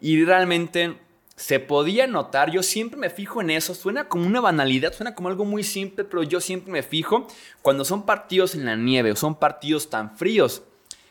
Y 0.01 0.25
realmente 0.25 0.97
se 1.37 1.61
podía 1.61 2.07
notar, 2.07 2.51
yo 2.51 2.63
siempre 2.63 2.99
me 2.99 3.11
fijo 3.11 3.43
en 3.43 3.51
eso, 3.51 3.75
suena 3.75 4.09
como 4.09 4.27
una 4.27 4.41
banalidad, 4.41 4.95
suena 4.95 5.15
como 5.15 5.29
algo 5.29 5.45
muy 5.45 5.63
simple, 5.63 6.05
pero 6.05 6.23
yo 6.23 6.41
siempre 6.41 6.73
me 6.73 6.83
fijo 6.83 7.27
cuando 7.61 7.85
son 7.85 8.07
partidos 8.07 8.55
en 8.55 8.65
la 8.65 8.75
nieve 8.75 9.13
o 9.13 9.17
son 9.17 9.35
partidos 9.35 9.91
tan 9.91 10.17
fríos. 10.17 10.63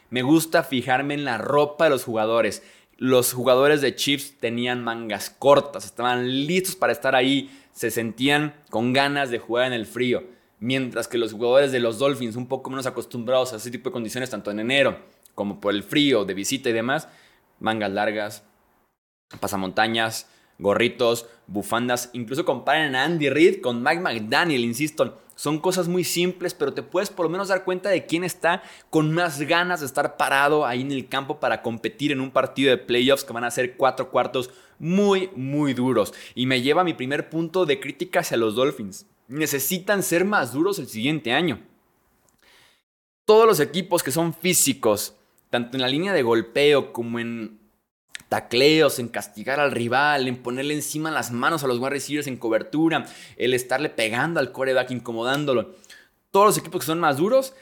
Me 0.09 0.23
gusta 0.23 0.63
fijarme 0.63 1.13
en 1.13 1.25
la 1.25 1.37
ropa 1.37 1.83
de 1.83 1.91
los 1.91 2.05
jugadores. 2.05 2.63
Los 3.01 3.31
jugadores 3.31 3.79
de 3.79 3.95
Chiefs 3.95 4.33
tenían 4.41 4.83
mangas 4.83 5.29
cortas, 5.29 5.85
estaban 5.85 6.45
listos 6.45 6.75
para 6.75 6.91
estar 6.91 7.15
ahí, 7.15 7.49
se 7.71 7.91
sentían 7.91 8.53
con 8.69 8.91
ganas 8.91 9.29
de 9.29 9.39
jugar 9.39 9.67
en 9.67 9.73
el 9.73 9.85
frío. 9.85 10.25
Mientras 10.59 11.07
que 11.07 11.17
los 11.17 11.31
jugadores 11.31 11.71
de 11.71 11.79
los 11.79 11.97
Dolphins, 11.97 12.35
un 12.35 12.47
poco 12.47 12.69
menos 12.69 12.85
acostumbrados 12.87 13.53
a 13.53 13.55
ese 13.55 13.71
tipo 13.71 13.87
de 13.87 13.93
condiciones, 13.93 14.29
tanto 14.29 14.51
en 14.51 14.59
enero 14.59 14.99
como 15.33 15.61
por 15.61 15.73
el 15.73 15.83
frío, 15.83 16.25
de 16.25 16.33
visita 16.33 16.69
y 16.69 16.73
demás, 16.73 17.07
mangas 17.61 17.93
largas, 17.93 18.43
pasamontañas, 19.39 20.27
gorritos, 20.57 21.25
bufandas. 21.47 22.09
Incluso 22.11 22.43
comparen 22.43 22.97
a 22.97 23.05
Andy 23.05 23.29
Reid 23.29 23.61
con 23.61 23.81
Mike 23.81 24.01
McDaniel, 24.01 24.65
insisto. 24.65 25.21
Son 25.39 25.59
cosas 25.59 25.87
muy 25.87 26.03
simples, 26.03 26.53
pero 26.53 26.73
te 26.73 26.83
puedes 26.83 27.09
por 27.09 27.25
lo 27.25 27.29
menos 27.29 27.47
dar 27.47 27.63
cuenta 27.63 27.87
de 27.87 28.05
quién 28.05 28.25
está 28.25 28.61
con 28.89 29.13
más 29.13 29.39
ganas 29.39 29.79
de 29.79 29.85
estar 29.85 30.17
parado 30.17 30.65
ahí 30.65 30.81
en 30.81 30.91
el 30.91 31.07
campo 31.07 31.39
para 31.39 31.61
competir 31.61 32.11
en 32.11 32.19
un 32.19 32.29
partido 32.29 32.71
de 32.71 32.77
playoffs 32.77 33.23
que 33.23 33.31
van 33.31 33.45
a 33.45 33.49
ser 33.49 33.77
cuatro 33.77 34.11
cuartos 34.11 34.49
muy, 34.79 35.29
muy 35.37 35.73
duros. 35.73 36.13
Y 36.35 36.45
me 36.45 36.61
lleva 36.61 36.81
a 36.81 36.83
mi 36.83 36.93
primer 36.93 37.29
punto 37.29 37.65
de 37.65 37.79
crítica 37.79 38.19
hacia 38.19 38.35
los 38.35 38.55
Dolphins. 38.55 39.05
Necesitan 39.29 40.03
ser 40.03 40.25
más 40.25 40.51
duros 40.51 40.77
el 40.77 40.89
siguiente 40.89 41.31
año. 41.31 41.61
Todos 43.23 43.47
los 43.47 43.61
equipos 43.61 44.03
que 44.03 44.11
son 44.11 44.33
físicos, 44.33 45.15
tanto 45.49 45.77
en 45.77 45.81
la 45.81 45.87
línea 45.87 46.11
de 46.11 46.21
golpeo 46.21 46.91
como 46.91 47.17
en 47.17 47.61
tacleos, 48.29 48.99
en 48.99 49.09
castigar 49.09 49.59
al 49.59 49.71
rival, 49.71 50.27
en 50.27 50.37
ponerle 50.37 50.75
encima 50.75 51.11
las 51.11 51.31
manos 51.31 51.63
a 51.63 51.67
los 51.67 51.79
wide 51.79 51.89
receivers 51.89 52.27
en 52.27 52.37
cobertura, 52.37 53.05
el 53.35 53.53
estarle 53.53 53.89
pegando 53.89 54.39
al 54.39 54.51
coreback, 54.51 54.91
incomodándolo. 54.91 55.75
Todos 56.31 56.45
los 56.45 56.57
equipos 56.59 56.81
que 56.81 56.85
son 56.85 56.99
más 56.99 57.17
duros, 57.17 57.53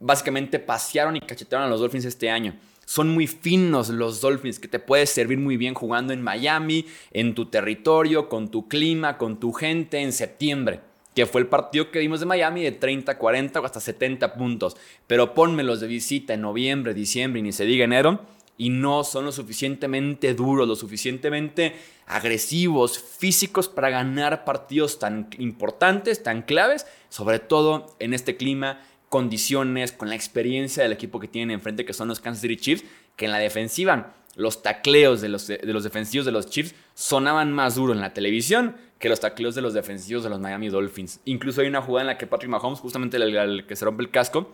básicamente 0.00 0.58
pasearon 0.58 1.16
y 1.16 1.20
cachetearon 1.20 1.66
a 1.66 1.70
los 1.70 1.80
Dolphins 1.80 2.06
este 2.06 2.30
año. 2.30 2.56
Son 2.86 3.08
muy 3.08 3.26
finos 3.26 3.88
los 3.90 4.20
Dolphins, 4.20 4.58
que 4.58 4.68
te 4.68 4.78
puedes 4.78 5.10
servir 5.10 5.38
muy 5.38 5.56
bien 5.56 5.74
jugando 5.74 6.12
en 6.12 6.22
Miami, 6.22 6.86
en 7.12 7.34
tu 7.34 7.46
territorio, 7.46 8.28
con 8.28 8.50
tu 8.50 8.68
clima, 8.68 9.16
con 9.16 9.38
tu 9.38 9.52
gente 9.52 10.00
en 10.00 10.12
septiembre 10.12 10.80
que 11.14 11.26
fue 11.26 11.40
el 11.40 11.46
partido 11.46 11.92
que 11.92 12.00
vimos 12.00 12.18
de 12.18 12.26
Miami 12.26 12.64
de 12.64 12.72
30, 12.72 13.16
40 13.16 13.60
o 13.60 13.64
hasta 13.64 13.78
70 13.78 14.34
puntos. 14.34 14.76
Pero 15.06 15.32
pónmelos 15.32 15.78
de 15.78 15.86
visita 15.86 16.34
en 16.34 16.40
noviembre, 16.40 16.92
diciembre 16.92 17.38
y 17.38 17.42
ni 17.44 17.52
se 17.52 17.64
diga 17.64 17.84
enero 17.84 18.20
y 18.56 18.70
no 18.70 19.04
son 19.04 19.24
lo 19.24 19.32
suficientemente 19.32 20.34
duros, 20.34 20.68
lo 20.68 20.76
suficientemente 20.76 21.74
agresivos, 22.06 22.98
físicos 22.98 23.68
para 23.68 23.90
ganar 23.90 24.44
partidos 24.44 24.98
tan 24.98 25.28
importantes, 25.38 26.22
tan 26.22 26.42
claves, 26.42 26.86
sobre 27.08 27.38
todo 27.38 27.96
en 27.98 28.14
este 28.14 28.36
clima, 28.36 28.80
condiciones, 29.08 29.92
con 29.92 30.08
la 30.08 30.14
experiencia 30.14 30.82
del 30.82 30.92
equipo 30.92 31.20
que 31.20 31.28
tienen 31.28 31.52
enfrente, 31.52 31.84
que 31.84 31.92
son 31.92 32.08
los 32.08 32.20
Kansas 32.20 32.42
City 32.42 32.56
Chiefs, 32.56 32.84
que 33.16 33.26
en 33.26 33.32
la 33.32 33.38
defensiva 33.38 34.14
los 34.36 34.62
tacleos 34.62 35.20
de 35.20 35.28
los, 35.28 35.46
de 35.46 35.60
los 35.64 35.84
defensivos 35.84 36.26
de 36.26 36.32
los 36.32 36.50
Chiefs 36.50 36.74
sonaban 36.94 37.52
más 37.52 37.76
duro 37.76 37.92
en 37.92 38.00
la 38.00 38.12
televisión 38.12 38.76
que 38.98 39.08
los 39.08 39.20
tacleos 39.20 39.54
de 39.54 39.62
los 39.62 39.74
defensivos 39.74 40.24
de 40.24 40.30
los 40.30 40.40
Miami 40.40 40.68
Dolphins. 40.68 41.20
Incluso 41.24 41.60
hay 41.60 41.68
una 41.68 41.82
jugada 41.82 42.02
en 42.02 42.06
la 42.08 42.18
que 42.18 42.26
Patrick 42.26 42.50
Mahomes, 42.50 42.80
justamente 42.80 43.16
el 43.16 43.66
que 43.66 43.76
se 43.76 43.84
rompe 43.84 44.02
el 44.02 44.10
casco, 44.10 44.50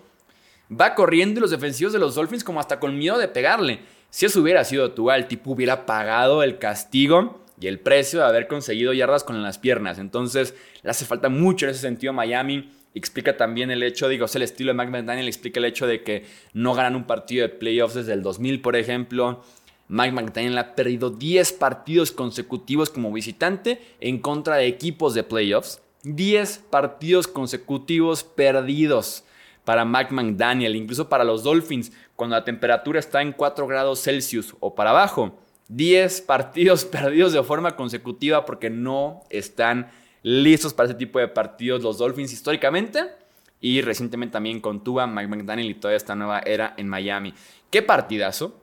va 0.70 0.94
corriendo 0.94 1.38
y 1.38 1.42
los 1.42 1.50
defensivos 1.50 1.92
de 1.92 1.98
los 1.98 2.14
Dolphins 2.14 2.44
como 2.44 2.60
hasta 2.60 2.78
con 2.78 2.96
miedo 2.96 3.18
de 3.18 3.28
pegarle. 3.28 3.80
Si 4.10 4.26
eso 4.26 4.40
hubiera 4.40 4.64
sido 4.64 4.92
tú, 4.92 5.10
el 5.10 5.26
tipo 5.26 5.52
hubiera 5.52 5.86
pagado 5.86 6.42
el 6.42 6.58
castigo 6.58 7.44
y 7.60 7.66
el 7.66 7.78
precio 7.78 8.20
de 8.20 8.26
haber 8.26 8.48
conseguido 8.48 8.92
yardas 8.92 9.22
con 9.22 9.40
las 9.42 9.58
piernas. 9.58 9.98
Entonces, 9.98 10.54
le 10.82 10.90
hace 10.90 11.04
falta 11.04 11.28
mucho 11.28 11.66
en 11.66 11.70
ese 11.70 11.80
sentido 11.80 12.10
a 12.10 12.14
Miami. 12.14 12.70
Explica 12.94 13.36
también 13.36 13.70
el 13.70 13.82
hecho, 13.82 14.08
digo, 14.08 14.24
es 14.24 14.34
el 14.34 14.42
estilo 14.42 14.72
de 14.72 14.78
Mike 14.78 14.90
McDaniel, 14.90 15.28
explica 15.28 15.60
el 15.60 15.66
hecho 15.66 15.86
de 15.86 16.02
que 16.02 16.24
no 16.54 16.74
ganan 16.74 16.96
un 16.96 17.04
partido 17.04 17.42
de 17.42 17.50
playoffs 17.50 17.94
desde 17.94 18.14
el 18.14 18.22
2000, 18.22 18.62
por 18.62 18.76
ejemplo. 18.76 19.44
Mike 19.88 20.12
McDaniel 20.12 20.58
ha 20.58 20.74
perdido 20.74 21.10
10 21.10 21.52
partidos 21.52 22.12
consecutivos 22.12 22.90
como 22.90 23.12
visitante 23.12 23.80
en 24.00 24.18
contra 24.18 24.56
de 24.56 24.66
equipos 24.66 25.14
de 25.14 25.22
playoffs. 25.22 25.82
10 26.02 26.58
partidos 26.70 27.28
consecutivos 27.28 28.24
perdidos 28.24 29.24
para 29.70 29.84
Mike 29.84 30.12
McDaniel, 30.12 30.74
incluso 30.74 31.08
para 31.08 31.22
los 31.22 31.44
Dolphins, 31.44 31.92
cuando 32.16 32.34
la 32.34 32.42
temperatura 32.42 32.98
está 32.98 33.22
en 33.22 33.30
4 33.30 33.68
grados 33.68 34.02
Celsius 34.02 34.56
o 34.58 34.74
para 34.74 34.90
abajo. 34.90 35.38
10 35.68 36.20
partidos 36.26 36.84
perdidos 36.84 37.34
de 37.34 37.42
forma 37.44 37.76
consecutiva 37.76 38.44
porque 38.44 38.68
no 38.68 39.22
están 39.30 39.88
listos 40.24 40.74
para 40.74 40.88
ese 40.88 40.98
tipo 40.98 41.20
de 41.20 41.28
partidos 41.28 41.84
los 41.84 41.98
Dolphins 41.98 42.32
históricamente. 42.32 43.12
Y 43.60 43.80
recientemente 43.80 44.32
también 44.32 44.58
con 44.58 44.82
Tua, 44.82 45.06
Mike 45.06 45.28
McDaniel 45.28 45.70
y 45.70 45.74
toda 45.74 45.94
esta 45.94 46.16
nueva 46.16 46.40
era 46.40 46.74
en 46.76 46.88
Miami. 46.88 47.32
¿Qué 47.70 47.80
partidazo? 47.80 48.60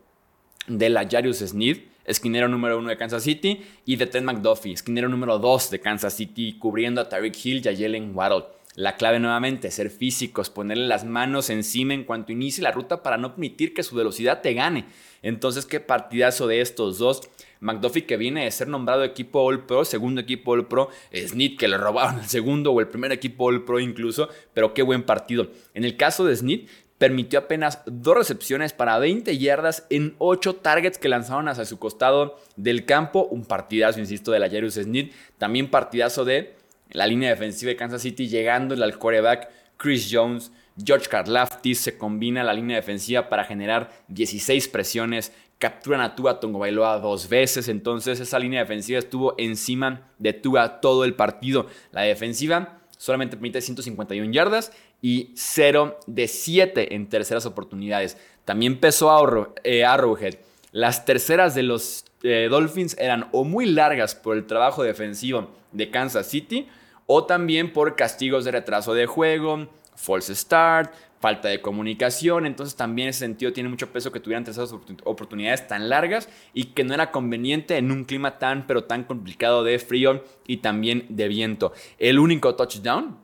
De 0.68 0.90
la 0.90 1.08
Jarius 1.10 1.38
Smith, 1.38 1.90
esquinero 2.04 2.50
número 2.50 2.78
uno 2.80 2.90
de 2.90 2.98
Kansas 2.98 3.24
City, 3.24 3.62
y 3.86 3.96
de 3.96 4.08
Ted 4.08 4.24
McDuffie, 4.24 4.74
esquinero 4.74 5.08
número 5.08 5.40
2 5.40 5.70
de 5.70 5.80
Kansas 5.80 6.14
City, 6.14 6.58
cubriendo 6.60 7.00
a 7.00 7.08
Tariq 7.08 7.46
Hill 7.46 7.62
y 7.64 7.70
a 7.70 7.78
Jalen 7.78 8.14
Waddle. 8.14 8.57
La 8.78 8.96
clave 8.96 9.20
nuevamente, 9.20 9.72
ser 9.72 9.90
físicos, 9.90 10.52
ponerle 10.52 10.86
las 10.86 11.04
manos 11.04 11.50
encima 11.50 11.96
en 11.96 12.04
cuanto 12.04 12.32
inicie 12.32 12.64
la 12.64 12.72
ruta 12.72 13.02
para 13.02 13.18
no 13.18 13.32
permitir 13.32 13.74
que 13.74 13.82
su 13.82 13.96
velocidad 13.96 14.42
te 14.44 14.54
gane. 14.54 14.86
Entonces, 15.24 15.66
qué 15.66 15.80
partidazo 15.80 16.46
de 16.46 16.62
estos 16.62 17.00
dos. 17.00 17.28
McDuffie 17.60 18.06
que 18.06 18.18
viene 18.18 18.44
de 18.44 18.52
ser 18.52 18.68
nombrado 18.68 19.04
equipo 19.04 19.40
All 19.42 19.66
Pro, 19.66 19.84
segundo 19.84 20.22
equipo 20.22 20.52
All 20.52 20.68
Pro, 20.68 20.92
Snit 21.12 21.58
que 21.58 21.68
le 21.68 21.80
robaron 21.80 22.20
el 22.20 22.28
segundo 22.28 22.72
o 22.72 22.80
el 22.80 22.88
primer 22.88 23.12
equipo 23.12 23.46
All 23.46 23.66
Pro 23.66 23.80
incluso, 23.80 24.30
pero 24.54 24.76
qué 24.76 24.84
buen 24.84 25.02
partido. 25.02 25.48
En 25.74 25.84
el 25.84 25.98
caso 25.98 26.24
de 26.24 26.36
Snit, 26.36 26.70
permitió 27.00 27.40
apenas 27.40 27.82
dos 27.88 28.16
recepciones 28.16 28.74
para 28.74 29.00
20 29.00 29.40
yardas 29.40 29.88
en 29.90 30.14
8 30.20 30.58
targets 30.58 31.00
que 31.00 31.10
lanzaron 31.10 31.48
hacia 31.48 31.66
su 31.66 31.80
costado 31.80 32.40
del 32.56 32.86
campo. 32.86 33.26
Un 33.26 33.46
partidazo, 33.46 34.00
insisto, 34.00 34.32
de 34.32 34.40
la 34.40 34.50
Jerus 34.50 34.76
Snit. 34.76 35.14
También 35.40 35.72
partidazo 35.72 36.26
de 36.26 36.57
la 36.92 37.08
línea 37.08 37.30
defensiva 37.30 37.70
de 37.70 37.76
Kansas 37.76 38.02
City 38.02 38.28
llegando 38.28 38.76
al 38.82 38.98
quarterback 38.98 39.50
Chris 39.78 40.10
Jones, 40.12 40.52
George 40.84 41.08
Karlaftis 41.08 41.80
se 41.80 41.98
combina 41.98 42.44
la 42.44 42.54
línea 42.54 42.78
defensiva 42.78 43.30
para 43.30 43.44
generar 43.44 43.92
16 44.10 44.68
presiones, 44.68 45.32
capturan 45.58 46.02
a 46.02 46.16
Tua 46.16 46.40
Bailoa 46.42 47.00
dos 47.00 47.30
veces, 47.30 47.68
entonces 47.68 48.20
esa 48.20 48.40
línea 48.40 48.60
defensiva 48.60 49.00
estuvo 49.00 49.34
encima 49.38 50.12
de 50.20 50.34
Tua 50.34 50.80
todo 50.82 51.04
el 51.04 51.16
partido. 51.16 51.68
La 51.92 52.02
defensiva 52.02 52.80
solamente 52.98 53.38
permite 53.38 53.62
151 53.62 54.32
yardas 54.32 54.72
y 55.02 55.32
0 55.36 56.00
de 56.06 56.28
7 56.28 56.96
en 56.96 57.08
terceras 57.08 57.46
oportunidades. 57.46 58.18
También 58.46 58.80
pesó 58.80 59.54
eh, 59.64 59.84
Arrowhead. 59.84 60.36
Las 60.72 61.06
terceras 61.06 61.56
de 61.56 61.64
los 61.64 62.06
eh, 62.24 62.48
Dolphins 62.50 62.96
eran 63.00 63.28
o 63.32 63.44
muy 63.44 63.66
largas 63.66 64.16
por 64.16 64.38
el 64.38 64.46
trabajo 64.46 64.84
defensivo 64.84 65.50
de 65.72 65.90
Kansas 65.90 66.28
City 66.28 66.68
o 67.08 67.26
también 67.26 67.74
por 67.74 67.96
castigos 67.96 68.46
de 68.46 68.52
retraso 68.52 68.94
de 68.94 69.08
juego, 69.08 69.68
false 69.96 70.36
start, 70.36 70.94
falta 71.20 71.48
de 71.48 71.62
comunicación. 71.62 72.46
Entonces 72.46 72.76
también 72.76 73.10
ese 73.10 73.20
sentido 73.20 73.54
tiene 73.54 73.70
mucho 73.70 73.92
peso 73.92 74.12
que 74.12 74.20
tuvieran 74.20 74.48
esas 74.48 74.74
oportunidades 75.04 75.68
tan 75.68 75.90
largas 75.90 76.30
y 76.54 76.66
que 76.66 76.84
no 76.84 76.94
era 76.94 77.12
conveniente 77.12 77.78
en 77.78 77.92
un 77.92 78.06
clima 78.06 78.38
tan 78.38 78.68
pero 78.68 78.84
tan 78.84 79.04
complicado 79.04 79.64
de 79.64 79.80
frío 79.80 80.24
y 80.46 80.58
también 80.58 81.06
de 81.10 81.28
viento. 81.28 81.74
El 81.98 82.20
único 82.20 82.56
touchdown 82.56 83.18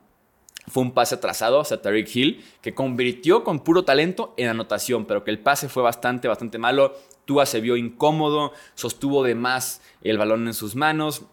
fue 0.66 0.82
un 0.82 0.92
pase 0.92 1.16
atrasado 1.16 1.60
hacia 1.60 1.82
Tariq 1.82 2.16
Hill 2.16 2.44
que 2.62 2.74
convirtió 2.74 3.44
con 3.44 3.60
puro 3.60 3.84
talento 3.84 4.32
en 4.38 4.48
anotación, 4.48 5.04
pero 5.04 5.22
que 5.22 5.30
el 5.30 5.38
pase 5.38 5.68
fue 5.68 5.82
bastante, 5.82 6.26
bastante 6.26 6.58
malo. 6.58 6.94
Tua 7.26 7.44
se 7.46 7.60
vio 7.60 7.76
incómodo, 7.76 8.52
sostuvo 8.74 9.22
de 9.22 9.34
más 9.34 9.82
el 10.02 10.18
balón 10.18 10.46
en 10.46 10.54
sus 10.54 10.74
manos, 10.74 11.26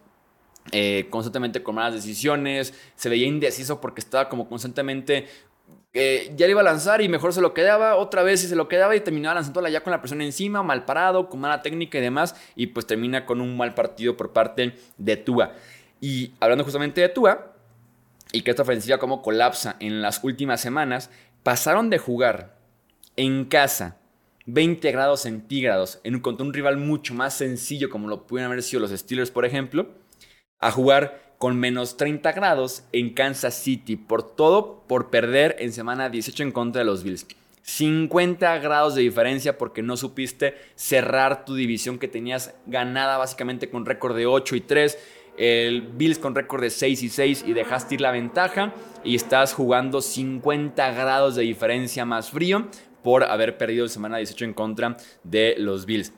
eh, 0.70 1.08
constantemente 1.10 1.62
con 1.62 1.74
malas 1.74 1.94
decisiones, 1.94 2.74
se 2.94 3.08
veía 3.08 3.26
indeciso 3.26 3.80
porque 3.80 4.00
estaba 4.00 4.28
como 4.28 4.48
constantemente 4.48 5.26
eh, 5.94 6.32
ya 6.36 6.46
le 6.46 6.52
iba 6.52 6.62
a 6.62 6.64
lanzar 6.64 7.02
y 7.02 7.08
mejor 7.08 7.34
se 7.34 7.42
lo 7.42 7.52
quedaba, 7.52 7.96
otra 7.96 8.22
vez 8.22 8.42
y 8.44 8.48
se 8.48 8.56
lo 8.56 8.66
quedaba 8.66 8.96
y 8.96 9.00
terminaba 9.00 9.34
lanzándola 9.34 9.68
ya 9.68 9.82
con 9.82 9.90
la 9.90 10.00
presión 10.00 10.22
encima, 10.22 10.62
mal 10.62 10.86
parado, 10.86 11.28
con 11.28 11.40
mala 11.40 11.60
técnica 11.60 11.98
y 11.98 12.00
demás, 12.00 12.34
y 12.56 12.68
pues 12.68 12.86
termina 12.86 13.26
con 13.26 13.40
un 13.42 13.56
mal 13.56 13.74
partido 13.74 14.16
por 14.16 14.32
parte 14.32 14.74
de 14.96 15.16
Tua. 15.18 15.52
Y 16.00 16.32
hablando 16.40 16.64
justamente 16.64 17.02
de 17.02 17.10
Tua, 17.10 17.52
y 18.32 18.40
que 18.40 18.50
esta 18.50 18.62
ofensiva 18.62 18.96
como 18.98 19.20
colapsa 19.20 19.76
en 19.80 20.00
las 20.00 20.24
últimas 20.24 20.62
semanas, 20.62 21.10
pasaron 21.42 21.90
de 21.90 21.98
jugar 21.98 22.56
en 23.16 23.44
casa 23.44 23.98
20 24.46 24.90
grados 24.92 25.20
centígrados 25.20 26.00
en, 26.04 26.20
contra 26.20 26.46
un 26.46 26.54
rival 26.54 26.78
mucho 26.78 27.12
más 27.12 27.34
sencillo 27.34 27.90
como 27.90 28.08
lo 28.08 28.26
pudieron 28.26 28.50
haber 28.50 28.62
sido 28.62 28.80
los 28.80 28.90
Steelers, 28.90 29.30
por 29.30 29.44
ejemplo, 29.44 29.90
a 30.62 30.70
jugar 30.70 31.34
con 31.36 31.58
menos 31.58 31.96
30 31.96 32.32
grados 32.32 32.84
en 32.92 33.12
Kansas 33.12 33.54
City. 33.54 33.96
Por 33.96 34.22
todo, 34.22 34.84
por 34.86 35.10
perder 35.10 35.56
en 35.58 35.72
semana 35.72 36.08
18 36.08 36.44
en 36.44 36.52
contra 36.52 36.78
de 36.78 36.86
los 36.86 37.02
Bills. 37.02 37.26
50 37.62 38.58
grados 38.58 38.94
de 38.94 39.02
diferencia 39.02 39.58
porque 39.58 39.82
no 39.82 39.96
supiste 39.96 40.54
cerrar 40.76 41.44
tu 41.44 41.56
división 41.56 41.98
que 41.98 42.08
tenías 42.08 42.54
ganada 42.66 43.18
básicamente 43.18 43.68
con 43.70 43.84
récord 43.84 44.16
de 44.16 44.26
8 44.26 44.56
y 44.56 44.60
3. 44.60 44.98
El 45.36 45.82
Bills 45.82 46.20
con 46.20 46.34
récord 46.34 46.62
de 46.62 46.70
6 46.70 47.02
y 47.02 47.08
6 47.08 47.44
y 47.46 47.54
dejaste 47.54 47.96
ir 47.96 48.00
la 48.00 48.12
ventaja 48.12 48.72
y 49.02 49.16
estás 49.16 49.54
jugando 49.54 50.00
50 50.00 50.92
grados 50.92 51.34
de 51.34 51.42
diferencia 51.42 52.04
más 52.04 52.30
frío 52.30 52.68
por 53.02 53.24
haber 53.24 53.58
perdido 53.58 53.88
semana 53.88 54.18
18 54.18 54.44
en 54.44 54.54
contra 54.54 54.96
de 55.24 55.56
los 55.58 55.86
Bills. 55.86 56.12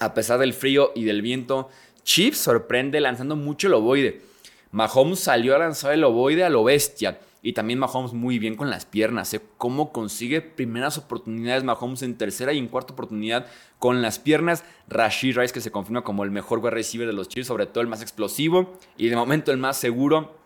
A 0.00 0.12
pesar 0.12 0.38
del 0.38 0.52
frío 0.52 0.92
y 0.94 1.04
del 1.04 1.22
viento, 1.22 1.70
Chiefs 2.04 2.38
sorprende 2.38 3.00
lanzando 3.00 3.34
mucho 3.34 3.66
el 3.66 3.74
ovoide. 3.74 4.22
Mahomes 4.70 5.20
salió 5.20 5.54
a 5.54 5.58
lanzar 5.58 5.92
el 5.92 6.04
ovoide 6.04 6.44
a 6.44 6.50
lo 6.50 6.64
bestia. 6.64 7.18
Y 7.42 7.52
también 7.52 7.78
Mahomes 7.78 8.14
muy 8.14 8.38
bien 8.38 8.56
con 8.56 8.70
las 8.70 8.86
piernas. 8.86 9.34
¿eh? 9.34 9.40
Cómo 9.58 9.92
consigue 9.92 10.40
primeras 10.40 10.96
oportunidades 10.96 11.62
Mahomes 11.62 12.02
en 12.02 12.16
tercera 12.16 12.54
y 12.54 12.58
en 12.58 12.68
cuarta 12.68 12.94
oportunidad 12.94 13.46
con 13.78 14.00
las 14.00 14.18
piernas. 14.18 14.64
Rashid 14.88 15.36
Rice 15.36 15.52
que 15.52 15.60
se 15.60 15.70
confirma 15.70 16.02
como 16.02 16.24
el 16.24 16.30
mejor 16.30 16.60
wide 16.60 16.70
receiver 16.70 17.06
de 17.06 17.12
los 17.12 17.28
Chiefs, 17.28 17.48
sobre 17.48 17.66
todo 17.66 17.82
el 17.82 17.88
más 17.88 18.00
explosivo 18.00 18.78
y 18.96 19.08
de 19.08 19.16
momento 19.16 19.52
el 19.52 19.58
más 19.58 19.76
seguro 19.76 20.43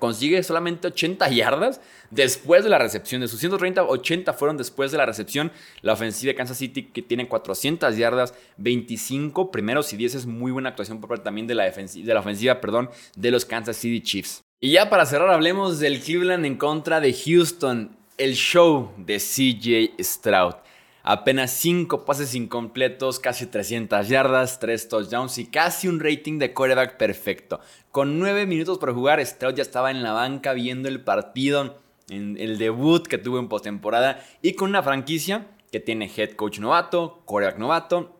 consigue 0.00 0.42
solamente 0.42 0.88
80 0.88 1.28
yardas 1.30 1.80
después 2.10 2.64
de 2.64 2.70
la 2.70 2.78
recepción. 2.78 3.20
De 3.20 3.28
sus 3.28 3.38
130, 3.38 3.84
80 3.84 4.32
fueron 4.32 4.56
después 4.56 4.90
de 4.90 4.98
la 4.98 5.06
recepción. 5.06 5.52
La 5.82 5.92
ofensiva 5.92 6.32
de 6.32 6.34
Kansas 6.34 6.56
City 6.58 6.82
que 6.82 7.02
tiene 7.02 7.28
400 7.28 7.96
yardas, 7.96 8.34
25 8.56 9.52
primeros 9.52 9.92
y 9.92 9.96
10 9.96 10.16
es 10.16 10.26
muy 10.26 10.50
buena 10.50 10.70
actuación 10.70 11.00
por 11.00 11.10
parte 11.10 11.22
también 11.22 11.46
de 11.46 11.54
la, 11.54 11.70
de 11.70 12.14
la 12.14 12.20
ofensiva 12.20 12.60
perdón, 12.60 12.90
de 13.14 13.30
los 13.30 13.44
Kansas 13.44 13.76
City 13.76 14.00
Chiefs. 14.00 14.42
Y 14.60 14.72
ya 14.72 14.90
para 14.90 15.06
cerrar 15.06 15.30
hablemos 15.30 15.78
del 15.78 16.00
Cleveland 16.00 16.44
en 16.44 16.56
contra 16.56 17.00
de 17.00 17.14
Houston, 17.14 17.96
el 18.18 18.34
show 18.34 18.92
de 18.98 19.18
CJ 19.18 20.02
Stroud. 20.02 20.54
Apenas 21.02 21.50
5 21.52 22.04
pases 22.04 22.34
incompletos, 22.34 23.20
casi 23.20 23.46
300 23.46 24.08
yardas, 24.08 24.58
3 24.58 24.88
touchdowns 24.88 25.38
y 25.38 25.46
casi 25.46 25.88
un 25.88 26.00
rating 26.00 26.38
de 26.38 26.52
quarterback 26.52 26.96
perfecto. 26.96 27.60
Con 27.90 28.18
9 28.18 28.46
minutos 28.46 28.78
por 28.78 28.92
jugar, 28.92 29.24
Stroud 29.24 29.54
ya 29.54 29.62
estaba 29.62 29.90
en 29.90 30.02
la 30.02 30.12
banca 30.12 30.52
viendo 30.52 30.88
el 30.88 31.02
partido, 31.02 31.78
en 32.10 32.36
el 32.38 32.58
debut 32.58 33.06
que 33.06 33.18
tuvo 33.18 33.38
en 33.38 33.48
postemporada 33.48 34.22
y 34.42 34.54
con 34.54 34.70
una 34.70 34.82
franquicia 34.82 35.46
que 35.72 35.80
tiene 35.80 36.10
head 36.14 36.32
coach 36.32 36.58
novato, 36.58 37.22
quarterback 37.24 37.58
novato 37.58 38.16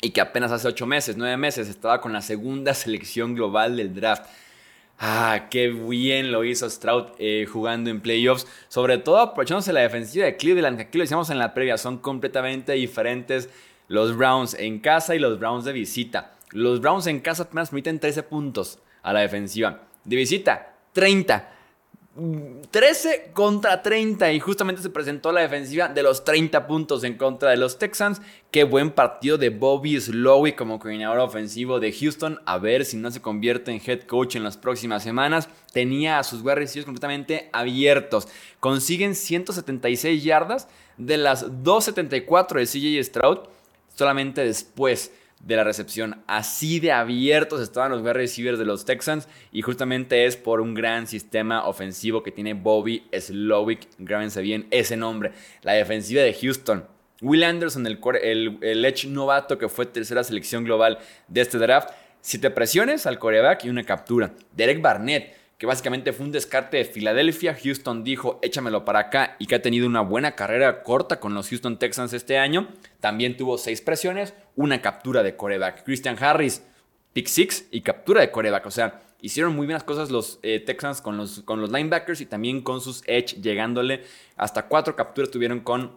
y 0.00 0.10
que 0.10 0.20
apenas 0.20 0.50
hace 0.50 0.68
8 0.68 0.86
meses, 0.86 1.16
9 1.16 1.36
meses 1.36 1.68
estaba 1.68 2.00
con 2.00 2.12
la 2.12 2.22
segunda 2.22 2.74
selección 2.74 3.34
global 3.34 3.76
del 3.76 3.94
draft. 3.94 4.24
Ah, 4.98 5.48
qué 5.50 5.68
bien 5.68 6.30
lo 6.30 6.44
hizo 6.44 6.68
Stroud 6.70 7.06
eh, 7.18 7.46
jugando 7.50 7.90
en 7.90 8.00
playoffs. 8.00 8.46
Sobre 8.68 8.98
todo 8.98 9.18
aprovechándose 9.18 9.72
la 9.72 9.80
defensiva 9.80 10.26
de 10.26 10.36
Cleveland, 10.36 10.76
que 10.76 10.84
aquí 10.84 10.98
lo 10.98 11.02
decíamos 11.02 11.30
en 11.30 11.38
la 11.38 11.54
previa, 11.54 11.76
son 11.76 11.98
completamente 11.98 12.72
diferentes 12.72 13.48
los 13.88 14.16
Browns 14.16 14.54
en 14.54 14.78
casa 14.78 15.14
y 15.14 15.18
los 15.18 15.38
Browns 15.38 15.64
de 15.64 15.72
visita. 15.72 16.32
Los 16.50 16.80
Browns 16.80 17.06
en 17.06 17.20
casa 17.20 17.44
apenas 17.44 17.70
permiten 17.70 17.98
13 17.98 18.22
puntos 18.22 18.78
a 19.02 19.12
la 19.12 19.20
defensiva. 19.20 19.82
De 20.04 20.16
visita, 20.16 20.74
30. 20.92 21.52
13 22.14 23.30
contra 23.32 23.82
30 23.82 24.32
y 24.32 24.40
justamente 24.40 24.82
se 24.82 24.90
presentó 24.90 25.32
la 25.32 25.40
defensiva 25.40 25.88
de 25.88 26.02
los 26.02 26.24
30 26.24 26.66
puntos 26.66 27.04
en 27.04 27.16
contra 27.16 27.50
de 27.50 27.56
los 27.56 27.78
Texans. 27.78 28.20
Qué 28.50 28.64
buen 28.64 28.90
partido 28.90 29.38
de 29.38 29.48
Bobby 29.48 29.98
Slowey 29.98 30.52
como 30.52 30.78
coordinador 30.78 31.20
ofensivo 31.20 31.80
de 31.80 31.90
Houston. 31.90 32.38
A 32.44 32.58
ver 32.58 32.84
si 32.84 32.98
no 32.98 33.10
se 33.10 33.22
convierte 33.22 33.70
en 33.70 33.80
head 33.84 34.02
coach 34.02 34.36
en 34.36 34.44
las 34.44 34.58
próximas 34.58 35.02
semanas. 35.02 35.48
Tenía 35.72 36.18
a 36.18 36.24
sus 36.24 36.42
wide 36.42 36.56
receivers 36.56 36.84
completamente 36.84 37.48
abiertos. 37.52 38.28
Consiguen 38.60 39.14
176 39.14 40.22
yardas 40.22 40.68
de 40.98 41.16
las 41.16 41.62
274 41.62 42.60
de 42.60 42.66
CJ 42.66 43.04
Stroud 43.04 43.38
solamente 43.94 44.44
después 44.44 45.12
de 45.42 45.56
la 45.56 45.64
recepción. 45.64 46.22
Así 46.26 46.80
de 46.80 46.92
abiertos 46.92 47.60
estaban 47.60 47.90
los 47.90 48.00
wide 48.00 48.12
receivers 48.14 48.58
de 48.58 48.64
los 48.64 48.84
Texans 48.84 49.28
y 49.50 49.62
justamente 49.62 50.24
es 50.24 50.36
por 50.36 50.60
un 50.60 50.74
gran 50.74 51.06
sistema 51.06 51.66
ofensivo 51.66 52.22
que 52.22 52.30
tiene 52.30 52.54
Bobby 52.54 53.06
Slowick. 53.12 53.88
Grábense 53.98 54.40
bien 54.40 54.66
ese 54.70 54.96
nombre. 54.96 55.32
La 55.62 55.72
defensiva 55.72 56.22
de 56.22 56.34
Houston. 56.34 56.84
Will 57.20 57.44
Anderson, 57.44 57.86
el, 57.86 58.00
el, 58.22 58.58
el 58.62 58.84
edge 58.84 59.06
novato 59.06 59.58
que 59.58 59.68
fue 59.68 59.86
tercera 59.86 60.24
selección 60.24 60.64
global 60.64 60.98
de 61.28 61.40
este 61.40 61.58
draft. 61.58 61.90
Siete 62.20 62.50
presiones 62.50 63.06
al 63.06 63.18
coreback 63.18 63.64
y 63.64 63.70
una 63.70 63.84
captura. 63.84 64.32
Derek 64.56 64.80
Barnett 64.80 65.41
que 65.62 65.66
básicamente 65.66 66.12
fue 66.12 66.26
un 66.26 66.32
descarte 66.32 66.78
de 66.78 66.84
Filadelfia. 66.84 67.54
Houston 67.54 68.02
dijo, 68.02 68.40
échamelo 68.42 68.84
para 68.84 68.98
acá 68.98 69.36
y 69.38 69.46
que 69.46 69.54
ha 69.54 69.62
tenido 69.62 69.86
una 69.86 70.00
buena 70.00 70.34
carrera 70.34 70.82
corta 70.82 71.20
con 71.20 71.34
los 71.34 71.50
Houston 71.50 71.78
Texans 71.78 72.12
este 72.14 72.36
año. 72.36 72.66
También 72.98 73.36
tuvo 73.36 73.56
seis 73.58 73.80
presiones, 73.80 74.34
una 74.56 74.82
captura 74.82 75.22
de 75.22 75.36
coreback. 75.36 75.84
Christian 75.84 76.16
Harris, 76.20 76.64
pick 77.12 77.28
six 77.28 77.68
y 77.70 77.82
captura 77.82 78.22
de 78.22 78.32
coreback. 78.32 78.66
O 78.66 78.72
sea, 78.72 79.02
hicieron 79.20 79.54
muy 79.54 79.68
bien 79.68 79.74
las 79.74 79.84
cosas 79.84 80.10
los 80.10 80.40
eh, 80.42 80.58
Texans 80.58 81.00
con 81.00 81.16
los, 81.16 81.42
con 81.42 81.60
los 81.60 81.70
linebackers 81.70 82.20
y 82.20 82.26
también 82.26 82.62
con 82.62 82.80
sus 82.80 83.04
edge, 83.06 83.40
llegándole 83.40 84.02
hasta 84.34 84.66
cuatro 84.66 84.96
capturas 84.96 85.30
tuvieron 85.30 85.60
con 85.60 85.92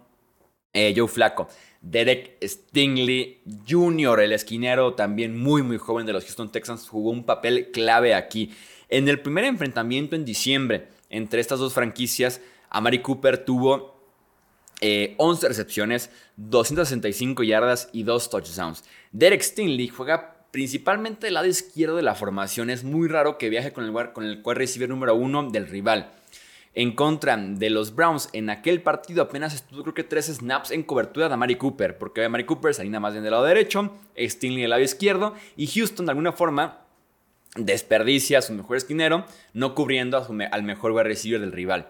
eh, 0.73 0.93
Joe 0.95 1.07
Flaco. 1.07 1.47
Derek 1.81 2.37
Stingley 2.43 3.41
Jr., 3.67 4.19
el 4.19 4.31
esquinero 4.33 4.93
también 4.93 5.35
muy 5.35 5.63
muy 5.63 5.79
joven 5.79 6.05
de 6.05 6.13
los 6.13 6.23
Houston 6.25 6.51
Texans, 6.51 6.87
jugó 6.87 7.09
un 7.09 7.23
papel 7.23 7.71
clave 7.71 8.13
aquí. 8.13 8.51
En 8.89 9.07
el 9.07 9.19
primer 9.21 9.45
enfrentamiento 9.45 10.15
en 10.15 10.25
diciembre 10.25 10.89
entre 11.09 11.41
estas 11.41 11.59
dos 11.59 11.73
franquicias, 11.73 12.41
Amari 12.69 12.99
Cooper 12.99 13.43
tuvo 13.45 13.95
11 14.81 14.81
eh, 14.81 15.49
recepciones, 15.49 16.09
265 16.37 17.43
yardas 17.43 17.89
y 17.93 18.03
2 18.03 18.29
touchdowns. 18.29 18.83
Derek 19.11 19.41
Stingley 19.41 19.87
juega 19.87 20.35
principalmente 20.51 21.27
del 21.27 21.35
lado 21.35 21.47
izquierdo 21.47 21.95
de 21.95 22.03
la 22.03 22.15
formación. 22.15 22.69
Es 22.69 22.83
muy 22.83 23.07
raro 23.07 23.37
que 23.37 23.49
viaje 23.49 23.73
con 23.73 23.85
el, 23.85 24.13
con 24.13 24.25
el 24.25 24.41
cual 24.41 24.57
receiver 24.57 24.89
número 24.89 25.15
uno 25.15 25.49
del 25.49 25.67
rival. 25.67 26.11
En 26.73 26.91
contra 26.91 27.37
de 27.37 27.69
los 27.69 27.95
Browns, 27.95 28.27
en 28.33 28.49
aquel 28.49 28.81
partido 28.81 29.23
apenas 29.23 29.53
estuvo 29.53 29.81
creo 29.83 29.93
que 29.93 30.03
tres 30.03 30.25
snaps 30.27 30.71
en 30.71 30.83
cobertura 30.83 31.29
de 31.29 31.33
Amari 31.33 31.55
Cooper, 31.55 31.97
porque 31.97 32.25
Amari 32.25 32.43
Cooper 32.43 32.73
salía 32.73 32.99
más 32.99 33.13
bien 33.13 33.23
del 33.23 33.31
lado 33.31 33.45
derecho, 33.45 33.93
Stingley 34.17 34.61
del 34.61 34.71
lado 34.71 34.81
izquierdo, 34.81 35.33
y 35.55 35.67
Houston 35.67 36.05
de 36.05 36.11
alguna 36.11 36.33
forma 36.33 36.84
desperdicia 37.55 38.41
su 38.41 38.53
mejor 38.53 38.77
esquinero, 38.77 39.25
no 39.53 39.75
cubriendo 39.75 40.25
al 40.51 40.63
mejor 40.63 40.91
wide 40.91 41.03
receiver 41.03 41.39
del 41.39 41.51
rival. 41.51 41.87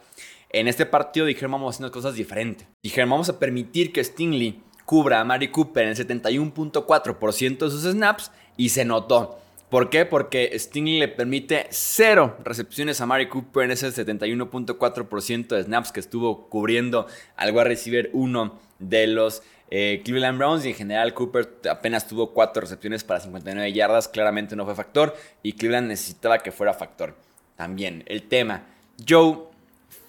En 0.49 0.67
este 0.67 0.86
partido 0.86 1.25
dijeron 1.25 1.51
vamos 1.51 1.67
a 1.67 1.69
hacer 1.71 1.84
unas 1.84 1.91
cosas 1.91 2.15
diferentes. 2.15 2.67
Dijeron 2.82 3.10
vamos 3.10 3.30
a 3.30 3.39
permitir 3.39 3.91
que 3.91 4.04
Stingley 4.04 4.62
cubra 4.86 5.19
a 5.19 5.25
Mari 5.25 5.49
Cooper 5.49 5.84
en 5.84 5.89
el 5.89 5.97
71.4% 5.97 7.58
de 7.58 7.71
sus 7.71 7.84
snaps 7.84 8.32
y 8.56 8.69
se 8.69 8.86
notó. 8.86 9.39
¿Por 9.69 9.89
qué? 9.89 10.06
Porque 10.06 10.58
Stingley 10.58 10.99
le 10.99 11.08
permite 11.08 11.67
cero 11.71 12.38
recepciones 12.43 13.01
a 13.01 13.08
Mari 13.08 13.28
Cooper 13.28 13.63
en 13.63 13.71
ese 13.71 13.89
71.4% 13.89 15.47
de 15.47 15.63
snaps 15.63 15.91
que 15.91 15.99
estuvo 15.99 16.47
cubriendo 16.47 17.08
al 17.36 17.51
wide 17.51 17.63
receiver 17.63 18.10
1 18.13 18.60
de 18.80 19.08
los 19.08 19.41
eh, 19.69 20.01
Cleveland 20.04 20.38
Browns 20.38 20.65
y 20.65 20.69
en 20.69 20.75
general 20.75 21.13
Cooper 21.13 21.60
apenas 21.69 22.08
tuvo 22.08 22.34
4 22.34 22.62
recepciones 22.62 23.04
para 23.04 23.19
59 23.19 23.73
yardas, 23.73 24.08
claramente 24.08 24.56
no 24.56 24.65
fue 24.65 24.75
factor 24.75 25.15
y 25.41 25.54
Cleveland 25.54 25.88
necesitaba 25.88 26.39
que 26.39 26.51
fuera 26.51 26.73
factor. 26.73 27.15
También 27.56 28.04
el 28.08 28.23
tema, 28.23 28.63
Joe 29.08 29.38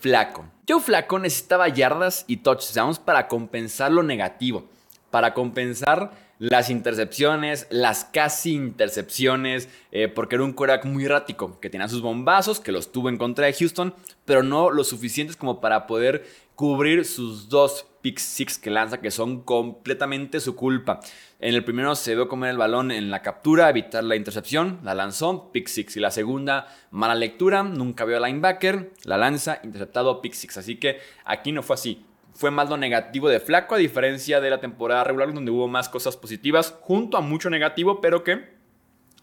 Flaco. 0.01 0.45
Joe 0.69 0.81
Flaco 0.81 1.19
necesitaba 1.19 1.69
yardas 1.69 2.25
y 2.27 2.38
touchdowns 2.38 2.99
para 2.99 3.29
compensar 3.29 3.92
lo 3.92 4.03
negativo, 4.03 4.66
para 5.11 5.33
compensar 5.33 6.11
las 6.38 6.69
intercepciones, 6.69 7.66
las 7.71 8.05
casi 8.05 8.53
intercepciones, 8.53 9.69
eh, 9.90 10.09
porque 10.09 10.35
era 10.35 10.45
un 10.45 10.53
quarterback 10.53 10.85
muy 10.85 11.07
errático, 11.07 11.59
que 11.61 11.71
tenía 11.71 11.88
sus 11.88 12.03
bombazos, 12.03 12.61
que 12.61 12.73
los 12.73 12.92
tuvo 12.92 13.09
en 13.09 13.16
contra 13.16 13.47
de 13.47 13.55
Houston, 13.55 13.95
pero 14.25 14.42
no 14.42 14.71
lo 14.71 14.85
suficientes 14.85 15.37
como 15.37 15.61
para 15.61 15.87
poder 15.87 16.27
cubrir 16.57 17.05
sus 17.05 17.49
dos 17.49 17.87
pick 18.03 18.19
six 18.19 18.59
que 18.59 18.71
lanza, 18.71 19.01
que 19.01 19.12
son 19.12 19.42
completamente 19.42 20.40
su 20.40 20.57
culpa. 20.57 21.01
En 21.38 21.55
el 21.55 21.64
primero 21.64 21.95
se 21.95 22.14
dio 22.14 22.29
comer 22.29 22.51
el 22.51 22.57
balón 22.57 22.90
en 22.90 23.11
la 23.11 23.23
captura, 23.23 23.71
evitar 23.71 24.03
la 24.03 24.16
intercepción, 24.16 24.81
la 24.83 24.95
lanzó, 24.95 25.53
pick 25.53 25.69
six. 25.69 25.97
Y 25.97 26.01
la 26.01 26.11
segunda, 26.11 26.66
mala 26.90 27.14
lectura, 27.14 27.62
nunca 27.62 28.05
vio 28.05 28.16
al 28.16 28.25
linebacker, 28.25 28.92
la 29.05 29.16
lanza, 29.16 29.61
interceptado, 29.62 30.21
pick 30.21 30.33
six. 30.33 30.57
Así 30.57 30.77
que 30.77 30.99
aquí 31.25 31.53
no 31.53 31.62
fue 31.62 31.75
así 31.75 32.05
fue 32.37 32.51
más 32.51 32.69
lo 32.69 32.77
negativo 32.77 33.29
de 33.29 33.40
Flaco, 33.40 33.75
a 33.75 33.79
diferencia 33.79 34.40
de 34.40 34.51
la 34.51 34.61
temporada 34.61 35.05
regular, 35.05 35.33
donde 35.33 35.51
hubo 35.51 35.69
más 35.69 35.88
cosas 35.88 36.16
positivas, 36.16 36.75
junto 36.83 37.16
a 37.16 37.23
mucho 37.23 37.49
negativo, 37.49 38.01
pero 38.03 38.23
que 38.23 38.51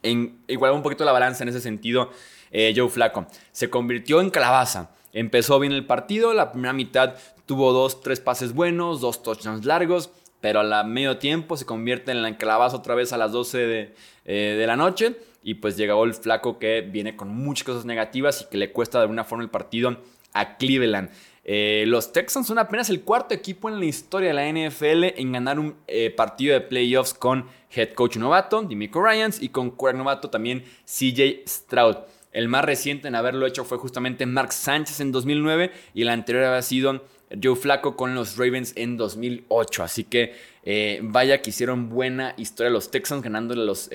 en, 0.01 0.39
igualó 0.47 0.75
un 0.75 0.81
poquito 0.81 1.05
la 1.05 1.11
balanza 1.11 1.43
en 1.43 1.49
ese 1.49 1.61
sentido. 1.61 2.11
Eh, 2.51 2.73
Joe 2.75 2.89
Flaco 2.89 3.27
se 3.51 3.69
convirtió 3.69 4.19
en 4.19 4.31
calabaza. 4.31 4.91
Empezó 5.13 5.59
bien 5.59 5.71
el 5.71 5.85
partido, 5.85 6.33
la 6.33 6.51
primera 6.51 6.73
mitad 6.73 7.15
tuvo 7.45 7.71
dos, 7.71 8.01
tres 8.01 8.19
pases 8.19 8.53
buenos, 8.53 8.99
dos 8.99 9.23
touchdowns 9.23 9.65
largos, 9.65 10.09
pero 10.41 10.59
a 10.59 10.63
la 10.63 10.83
medio 10.83 11.17
tiempo 11.17 11.55
se 11.55 11.65
convierte 11.65 12.11
en 12.11 12.21
la 12.21 12.37
calabaza 12.37 12.75
otra 12.75 12.95
vez 12.95 13.13
a 13.13 13.17
las 13.17 13.31
12 13.31 13.57
de, 13.59 13.95
eh, 14.25 14.55
de 14.57 14.67
la 14.67 14.75
noche 14.75 15.15
y 15.43 15.55
pues 15.55 15.77
llegó 15.77 16.03
el 16.03 16.13
flaco 16.13 16.57
que 16.57 16.81
viene 16.81 17.15
con 17.15 17.29
muchas 17.29 17.65
cosas 17.65 17.85
negativas 17.85 18.41
y 18.41 18.49
que 18.49 18.57
le 18.57 18.71
cuesta 18.71 18.97
de 18.97 19.03
alguna 19.03 19.23
forma 19.23 19.43
el 19.43 19.49
partido 19.49 19.97
a 20.33 20.57
Cleveland. 20.57 21.09
Eh, 21.45 21.83
los 21.87 22.13
Texans 22.13 22.47
son 22.47 22.57
apenas 22.57 22.89
el 22.89 23.01
cuarto 23.01 23.33
equipo 23.33 23.67
en 23.67 23.79
la 23.79 23.85
historia 23.85 24.29
de 24.29 24.33
la 24.33 24.47
NFL 24.47 25.19
en 25.19 25.33
ganar 25.33 25.59
un 25.59 25.75
eh, 25.87 26.09
partido 26.09 26.53
de 26.53 26.61
playoffs 26.61 27.13
con 27.13 27.45
head 27.69 27.93
coach 27.93 28.15
novato, 28.15 28.61
Dimico 28.61 29.03
Ryans, 29.03 29.41
y 29.41 29.49
con 29.49 29.71
quarterback 29.71 29.97
novato 29.97 30.29
también 30.29 30.63
CJ 30.85 31.43
Stroud. 31.45 31.97
El 32.33 32.49
más 32.49 32.65
reciente 32.65 33.07
en 33.07 33.15
haberlo 33.15 33.45
hecho 33.45 33.63
fue 33.63 33.77
justamente 33.77 34.25
Mark 34.25 34.51
Sánchez 34.51 34.99
en 34.99 35.11
2009 35.11 35.71
y 35.93 36.01
el 36.01 36.09
anterior 36.09 36.43
había 36.45 36.61
sido 36.61 37.05
Joe 37.41 37.55
Flaco 37.55 37.95
con 37.95 38.15
los 38.15 38.37
Ravens 38.37 38.73
en 38.75 38.97
2008. 38.97 39.83
Así 39.83 40.03
que 40.03 40.35
eh, 40.63 40.99
vaya 41.03 41.41
que 41.41 41.51
hicieron 41.51 41.89
buena 41.89 42.33
historia 42.37 42.71
los 42.71 42.91
Texans 42.91 43.23
ganándole 43.23 43.63
los, 43.63 43.89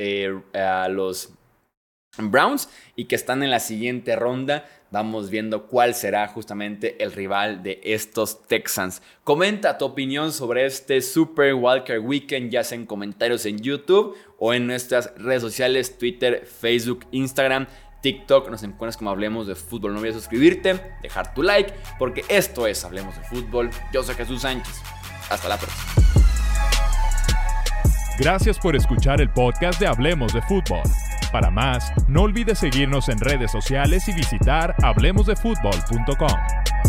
a 0.54 0.88
los 0.88 1.32
Browns 2.16 2.68
y 2.96 3.04
que 3.04 3.14
están 3.14 3.42
en 3.42 3.50
la 3.50 3.60
siguiente 3.60 4.16
ronda. 4.16 4.68
Vamos 4.90 5.28
viendo 5.28 5.66
cuál 5.66 5.94
será 5.94 6.26
justamente 6.28 7.02
el 7.02 7.12
rival 7.12 7.62
de 7.62 7.78
estos 7.84 8.46
Texans. 8.46 9.02
Comenta 9.22 9.76
tu 9.76 9.84
opinión 9.84 10.32
sobre 10.32 10.64
este 10.64 11.02
Super 11.02 11.52
Walker 11.52 11.98
Weekend, 12.00 12.50
ya 12.50 12.64
sea 12.64 12.78
en 12.78 12.86
comentarios 12.86 13.44
en 13.44 13.58
YouTube 13.58 14.16
o 14.38 14.54
en 14.54 14.66
nuestras 14.66 15.12
redes 15.16 15.42
sociales, 15.42 15.98
Twitter, 15.98 16.46
Facebook, 16.46 17.06
Instagram. 17.10 17.66
TikTok 18.00 18.50
nos 18.50 18.62
encuentras 18.62 18.96
como 18.96 19.10
Hablemos 19.10 19.46
de 19.46 19.54
Fútbol. 19.54 19.92
No 19.92 19.98
olvides 19.98 20.16
suscribirte, 20.16 20.80
dejar 21.02 21.34
tu 21.34 21.42
like, 21.42 21.72
porque 21.98 22.24
esto 22.28 22.66
es 22.66 22.84
Hablemos 22.84 23.16
de 23.16 23.22
Fútbol. 23.22 23.70
Yo 23.92 24.02
soy 24.02 24.14
Jesús 24.14 24.42
Sánchez. 24.42 24.80
Hasta 25.30 25.48
la 25.48 25.56
próxima. 25.56 25.84
Gracias 28.18 28.58
por 28.58 28.74
escuchar 28.74 29.20
el 29.20 29.30
podcast 29.30 29.80
de 29.80 29.86
Hablemos 29.86 30.32
de 30.32 30.42
Fútbol. 30.42 30.82
Para 31.30 31.50
más, 31.50 31.92
no 32.08 32.22
olvides 32.22 32.58
seguirnos 32.58 33.08
en 33.08 33.18
redes 33.18 33.52
sociales 33.52 34.08
y 34.08 34.12
visitar 34.12 34.74
hablemosdefutbol.com. 34.82 36.87